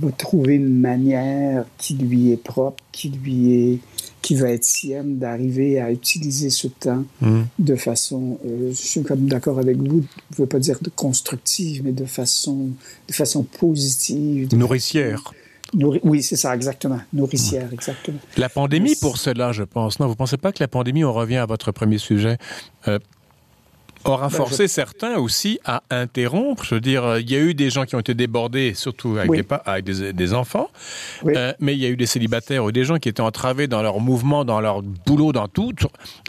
va 0.00 0.10
trouver 0.12 0.54
une 0.54 0.80
manière 0.80 1.64
qui 1.78 1.94
lui 1.94 2.32
est 2.32 2.42
propre, 2.42 2.82
qui 2.92 3.10
lui 3.10 3.52
est 3.54 3.78
qui 4.22 4.36
va 4.36 4.50
être 4.50 4.64
sienne 4.64 5.18
d'arriver 5.18 5.80
à 5.80 5.90
utiliser 5.90 6.48
ce 6.48 6.68
temps 6.68 7.04
mmh. 7.20 7.40
de 7.58 7.74
façon, 7.74 8.38
euh, 8.46 8.70
je 8.70 8.80
suis 8.80 9.02
comme 9.02 9.26
d'accord 9.26 9.58
avec 9.58 9.76
vous, 9.76 10.04
je 10.30 10.36
ne 10.36 10.44
veux 10.44 10.46
pas 10.46 10.60
dire 10.60 10.78
de 10.80 10.90
constructive, 10.90 11.82
mais 11.84 11.92
de 11.92 12.04
façon, 12.04 12.70
de 13.08 13.12
façon 13.12 13.42
positive. 13.42 14.54
Nourricière. 14.54 15.34
oui, 15.74 16.22
c'est 16.22 16.36
ça, 16.36 16.54
exactement. 16.54 17.00
Nourricière, 17.12 17.68
mmh. 17.68 17.74
exactement. 17.74 18.18
La 18.36 18.48
pandémie 18.48 18.94
pour 18.94 19.18
cela, 19.18 19.50
je 19.50 19.64
pense. 19.64 19.98
Non, 19.98 20.06
vous 20.06 20.12
ne 20.12 20.16
pensez 20.16 20.36
pas 20.36 20.52
que 20.52 20.62
la 20.62 20.68
pandémie, 20.68 21.02
on 21.04 21.12
revient 21.12 21.38
à 21.38 21.46
votre 21.46 21.72
premier 21.72 21.98
sujet, 21.98 22.38
euh, 22.86 23.00
aura 24.10 24.28
ben, 24.28 24.36
forcé 24.36 24.68
certains 24.68 25.16
aussi 25.16 25.58
à 25.64 25.82
interrompre. 25.90 26.64
Je 26.64 26.74
veux 26.74 26.80
dire, 26.80 27.18
il 27.18 27.30
y 27.30 27.36
a 27.36 27.38
eu 27.38 27.54
des 27.54 27.70
gens 27.70 27.84
qui 27.84 27.94
ont 27.94 28.00
été 28.00 28.14
débordés, 28.14 28.74
surtout 28.74 29.16
avec, 29.16 29.46
des, 30.14 30.34
enfants, 30.34 30.70
euh, 31.26 31.52
mais 31.60 31.74
il 31.74 31.80
y 31.80 31.86
a 31.86 31.88
eu 31.88 31.96
des 31.96 32.06
célibataires 32.06 32.64
ou 32.64 32.72
des 32.72 32.84
gens 32.84 32.98
qui 32.98 33.08
étaient 33.08 33.20
entravés 33.20 33.66
dans 33.66 33.82
leur 33.82 34.00
mouvement, 34.00 34.44
dans 34.44 34.60
leur 34.60 34.82
boulot, 34.82 35.32
dans 35.32 35.48
tout, 35.48 35.72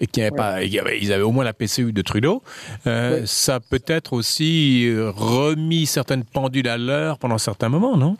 et 0.02 0.08
qui 0.08 0.20
n'avaient 0.20 0.36
pas, 0.36 0.64
ils 0.64 0.80
avaient, 0.80 1.24
au 1.24 1.32
moins 1.32 1.44
la 1.44 1.54
PCU 1.54 1.92
de 1.94 2.02
Trudeau. 2.02 2.42
Euh, 2.88 3.24
ça 3.26 3.60
peut-être 3.60 4.14
aussi 4.14 4.88
euh, 4.88 5.12
remis 5.12 5.86
certaines 5.86 6.24
pendules 6.24 6.68
à 6.68 6.78
l'heure 6.78 7.18
pendant 7.18 7.38
certains 7.38 7.70
moments, 7.70 7.98
non? 7.98 8.18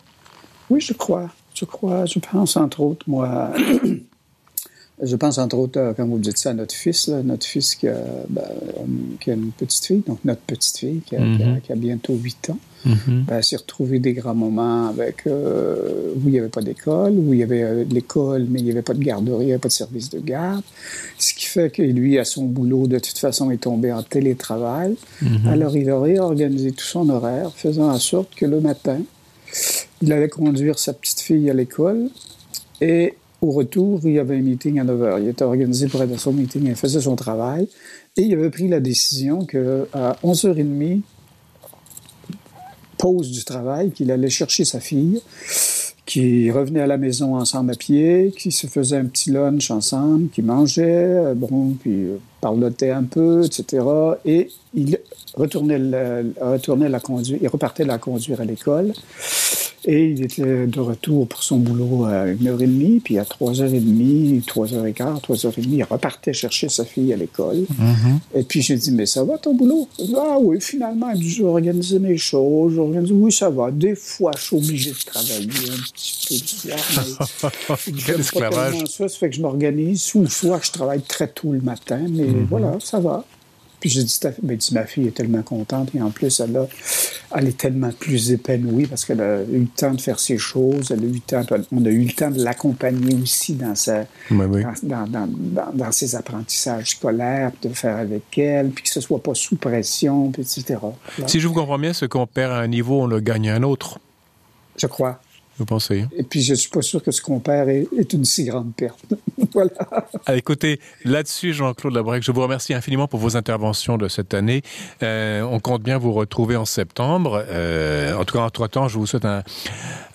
Oui, 0.70 0.80
je 0.80 0.92
crois. 0.92 1.28
Je 1.54 1.64
crois. 1.64 2.04
Je 2.06 2.18
pense 2.18 2.56
entre 2.56 2.80
autres, 2.80 3.04
moi. 3.06 3.50
Je 5.02 5.16
pense 5.16 5.38
entre 5.38 5.56
autres, 5.56 5.92
quand 5.96 6.06
vous 6.06 6.18
dites 6.18 6.38
ça, 6.38 6.50
à 6.50 6.54
notre 6.54 6.74
fils, 6.74 7.08
notre 7.08 7.46
fils 7.46 7.74
qui 7.74 7.88
a, 7.88 7.98
ben, 8.28 8.42
qui 9.20 9.30
a, 9.30 9.34
une 9.34 9.50
petite 9.50 9.84
fille, 9.84 10.02
donc 10.06 10.18
notre 10.24 10.42
petite 10.42 10.76
fille 10.76 11.00
qui 11.04 11.16
a, 11.16 11.18
qui 11.18 11.72
a, 11.72 11.74
mhm. 11.74 11.80
bientôt 11.80 12.14
8 12.14 12.50
ans. 12.50 12.58
Mm 12.84 13.22
ben, 13.26 13.42
s'est 13.42 13.56
retrouvé 13.56 13.98
des 13.98 14.12
grands 14.12 14.34
moments 14.34 14.88
avec 14.88 15.26
euh, 15.26 16.12
où 16.16 16.20
il 16.26 16.32
n'y 16.32 16.38
avait 16.38 16.48
pas 16.48 16.60
d'école, 16.60 17.12
où 17.12 17.32
il 17.32 17.40
y 17.40 17.42
avait 17.42 17.62
euh, 17.62 17.84
l'école, 17.90 18.46
mais 18.48 18.60
il 18.60 18.64
n'y 18.66 18.70
avait 18.70 18.82
pas 18.82 18.94
de 18.94 19.02
garderie, 19.02 19.44
il 19.44 19.46
n'y 19.46 19.52
avait 19.52 19.60
pas 19.60 19.68
de 19.68 19.72
service 19.72 20.10
de 20.10 20.20
garde. 20.20 20.62
Ce 21.18 21.32
qui 21.32 21.46
fait 21.46 21.70
que 21.70 21.82
lui, 21.82 22.18
à 22.18 22.24
son 22.24 22.44
boulot, 22.44 22.86
de 22.86 22.98
toute 22.98 23.18
façon, 23.18 23.50
est 23.50 23.62
tombé 23.62 23.92
en 23.92 24.02
télétravail. 24.02 24.96
Mhm. 25.22 25.48
Alors, 25.48 25.76
il 25.76 25.88
a 25.88 25.98
réorganisé 25.98 26.72
tout 26.72 26.84
son 26.84 27.08
horaire, 27.08 27.50
faisant 27.56 27.90
en 27.90 27.98
sorte 27.98 28.34
que 28.34 28.44
le 28.44 28.60
matin, 28.60 29.00
il 30.02 30.12
allait 30.12 30.28
conduire 30.28 30.78
sa 30.78 30.92
petite 30.92 31.20
fille 31.20 31.48
à 31.48 31.54
l'école 31.54 32.10
et 32.80 33.14
au 33.44 33.50
retour, 33.50 34.00
il 34.04 34.12
y 34.12 34.18
avait 34.18 34.36
un 34.36 34.42
meeting 34.42 34.80
à 34.80 34.84
9 34.84 35.00
h. 35.00 35.22
Il 35.22 35.28
était 35.28 35.44
organisé 35.44 35.88
pour 35.88 36.02
être 36.02 36.14
à 36.14 36.18
son 36.18 36.32
meeting, 36.32 36.64
il 36.66 36.74
faisait 36.74 37.00
son 37.00 37.16
travail. 37.16 37.68
Et 38.16 38.22
il 38.22 38.32
avait 38.32 38.50
pris 38.50 38.68
la 38.68 38.80
décision 38.80 39.44
qu'à 39.44 40.16
11h30, 40.24 41.00
pause 42.98 43.30
du 43.30 43.44
travail, 43.44 43.90
qu'il 43.90 44.10
allait 44.10 44.30
chercher 44.30 44.64
sa 44.64 44.80
fille, 44.80 45.20
qui 46.06 46.50
revenait 46.50 46.80
à 46.80 46.86
la 46.86 46.96
maison 46.96 47.36
ensemble 47.36 47.72
à 47.72 47.74
pied, 47.74 48.32
qui 48.38 48.50
se 48.50 48.66
faisait 48.66 48.96
un 48.96 49.06
petit 49.06 49.30
lunch 49.30 49.70
ensemble, 49.70 50.28
qui 50.30 50.42
mangeait, 50.42 51.34
bon, 51.34 51.72
puis 51.80 52.04
euh, 52.04 52.16
parlotait 52.40 52.90
un 52.90 53.04
peu, 53.04 53.44
etc. 53.44 53.84
Et 54.24 54.48
il 54.74 54.98
retournait 55.34 55.78
la, 55.78 56.22
il 56.22 57.48
repartait 57.48 57.84
la 57.84 57.98
conduire 57.98 58.40
à 58.40 58.44
l'école. 58.44 58.92
Et 59.86 60.10
il 60.10 60.24
était 60.24 60.66
de 60.66 60.80
retour 60.80 61.28
pour 61.28 61.42
son 61.42 61.58
boulot 61.58 62.04
à 62.06 62.26
1h30, 62.26 63.00
puis 63.00 63.18
à 63.18 63.24
3h30, 63.24 64.42
3h15, 64.44 65.20
3h30, 65.20 65.68
il 65.68 65.82
repartait 65.82 66.32
chercher 66.32 66.68
sa 66.68 66.84
fille 66.84 67.12
à 67.12 67.16
l'école. 67.16 67.58
Mm-hmm. 67.58 68.38
Et 68.38 68.42
puis 68.44 68.62
j'ai 68.62 68.76
dit, 68.76 68.92
mais 68.92 69.04
ça 69.04 69.24
va 69.24 69.36
ton 69.36 69.54
boulot? 69.54 69.88
ah 70.16 70.38
oui, 70.40 70.58
finalement, 70.60 71.12
j'ai 71.14 71.44
organisé 71.44 71.98
mes 71.98 72.16
choses, 72.16 72.78
organisé... 72.78 73.12
oui, 73.12 73.30
ça 73.30 73.50
va. 73.50 73.70
Des 73.70 73.94
fois, 73.94 74.30
je 74.36 74.42
suis 74.42 74.56
obligé 74.56 74.90
de 74.90 75.04
travailler 75.04 75.48
un 75.48 75.82
petit 75.92 76.44
peu. 76.66 77.50
Quel 78.06 78.20
esclavage. 78.20 78.84
Ça, 78.86 79.08
ça 79.08 79.18
fait 79.18 79.30
que 79.30 79.36
je 79.36 79.42
m'organise, 79.42 80.10
ou 80.14 80.26
soit 80.26 80.60
je 80.62 80.70
travaille 80.72 81.02
très 81.02 81.28
tôt 81.28 81.52
le 81.52 81.60
matin, 81.60 82.00
mais 82.08 82.24
mm-hmm. 82.24 82.46
voilà, 82.48 82.76
ça 82.80 83.00
va. 83.00 83.24
Puis 83.84 83.90
j'ai 83.90 84.02
dit, 84.02 84.18
ben, 84.42 84.56
dit, 84.56 84.72
ma 84.72 84.86
fille 84.86 85.08
est 85.08 85.14
tellement 85.14 85.42
contente 85.42 85.90
et 85.94 86.00
en 86.00 86.08
plus, 86.08 86.40
elle, 86.40 86.56
a, 86.56 86.66
elle 87.36 87.48
est 87.48 87.58
tellement 87.58 87.90
plus 87.92 88.32
épanouie 88.32 88.86
parce 88.86 89.04
qu'elle 89.04 89.20
a 89.20 89.42
eu 89.42 89.58
le 89.58 89.66
temps 89.66 89.92
de 89.92 90.00
faire 90.00 90.18
ses 90.18 90.38
choses, 90.38 90.90
elle 90.90 91.00
a 91.00 91.02
eu 91.02 91.12
le 91.12 91.20
temps, 91.20 91.42
on 91.70 91.84
a 91.84 91.90
eu 91.90 92.04
le 92.04 92.12
temps 92.14 92.30
de 92.30 92.42
l'accompagner 92.42 93.14
aussi 93.22 93.52
dans, 93.52 93.74
sa, 93.74 94.06
Dans, 94.30 95.06
dans, 95.06 95.28
dans, 95.74 95.92
ses 95.92 96.16
apprentissages 96.16 96.92
scolaires, 96.92 97.52
de 97.60 97.68
faire 97.68 97.98
avec 97.98 98.38
elle, 98.38 98.70
puis 98.70 98.84
que 98.84 98.88
ce 98.88 99.02
soit 99.02 99.22
pas 99.22 99.34
sous 99.34 99.56
pression, 99.56 100.30
puis 100.30 100.40
etc. 100.40 100.78
Si 101.26 101.38
je 101.38 101.46
vous 101.46 101.52
comprends 101.52 101.78
bien, 101.78 101.92
ce 101.92 102.06
qu'on 102.06 102.26
perd 102.26 102.52
à 102.52 102.60
un 102.60 102.68
niveau, 102.68 103.02
on 103.02 103.06
le 103.06 103.20
gagne 103.20 103.50
à 103.50 103.54
un 103.54 103.62
autre. 103.64 103.98
Je 104.78 104.86
crois. 104.86 105.20
Vous 105.58 105.64
pensez? 105.64 106.06
Et 106.16 106.24
puis, 106.24 106.42
je 106.42 106.52
ne 106.52 106.56
suis 106.56 106.70
pas 106.70 106.82
sûr 106.82 107.02
que 107.02 107.12
ce 107.12 107.22
qu'on 107.22 107.38
perd 107.38 107.68
est, 107.68 108.12
une 108.12 108.24
si 108.24 108.44
grande 108.44 108.74
perte. 108.74 108.98
voilà. 109.52 109.70
Écoutez, 110.32 110.80
là-dessus, 111.04 111.52
Jean-Claude 111.52 111.94
Labrec, 111.94 112.22
je 112.24 112.32
vous 112.32 112.40
remercie 112.40 112.74
infiniment 112.74 113.06
pour 113.06 113.20
vos 113.20 113.36
interventions 113.36 113.96
de 113.96 114.08
cette 114.08 114.34
année. 114.34 114.62
Euh, 115.02 115.42
on 115.42 115.60
compte 115.60 115.82
bien 115.82 115.96
vous 115.96 116.12
retrouver 116.12 116.56
en 116.56 116.64
septembre. 116.64 117.44
Euh, 117.48 118.14
en 118.14 118.24
tout 118.24 118.36
cas, 118.36 118.44
entre-temps, 118.44 118.88
je 118.88 118.98
vous 118.98 119.06
souhaite 119.06 119.24
un, 119.24 119.44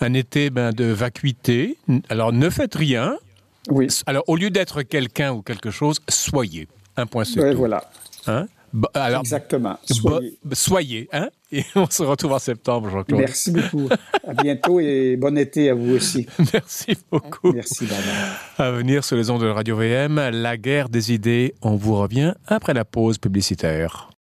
un 0.00 0.12
été 0.12 0.50
ben, 0.50 0.72
de 0.72 0.84
vacuité. 0.84 1.78
Alors, 2.10 2.32
ne 2.32 2.50
faites 2.50 2.74
rien. 2.74 3.16
Oui. 3.70 3.88
Alors, 4.06 4.24
au 4.26 4.36
lieu 4.36 4.50
d'être 4.50 4.82
quelqu'un 4.82 5.32
ou 5.32 5.42
quelque 5.42 5.70
chose, 5.70 6.00
soyez. 6.08 6.68
Un 6.96 7.06
point 7.06 7.24
c'est 7.24 7.42
oui, 7.42 7.54
voilà. 7.54 7.90
Hein? 8.26 8.46
Alors, 8.94 9.20
Exactement. 9.20 9.78
Soyez. 9.84 10.38
soyez, 10.52 11.08
hein? 11.12 11.28
Et 11.52 11.64
on 11.74 11.88
se 11.90 12.02
retrouve 12.02 12.32
en 12.32 12.38
septembre, 12.38 12.90
Jean-Claude. 12.90 13.20
Merci 13.20 13.50
beaucoup. 13.50 13.88
à 14.26 14.34
bientôt 14.34 14.80
et 14.80 15.16
bon 15.16 15.36
été 15.36 15.70
à 15.70 15.74
vous 15.74 15.94
aussi. 15.94 16.26
Merci 16.52 16.96
beaucoup. 17.10 17.52
Merci, 17.52 17.86
Bernard. 17.86 18.38
À 18.58 18.70
venir 18.70 19.04
sur 19.04 19.16
les 19.16 19.30
ondes 19.30 19.42
de 19.42 19.48
Radio 19.48 19.76
VM, 19.76 20.16
la 20.30 20.56
guerre 20.56 20.88
des 20.88 21.12
idées. 21.12 21.54
On 21.62 21.76
vous 21.76 21.96
revient 21.96 22.34
après 22.46 22.74
la 22.74 22.84
pause 22.84 23.18
publicitaire. 23.18 24.10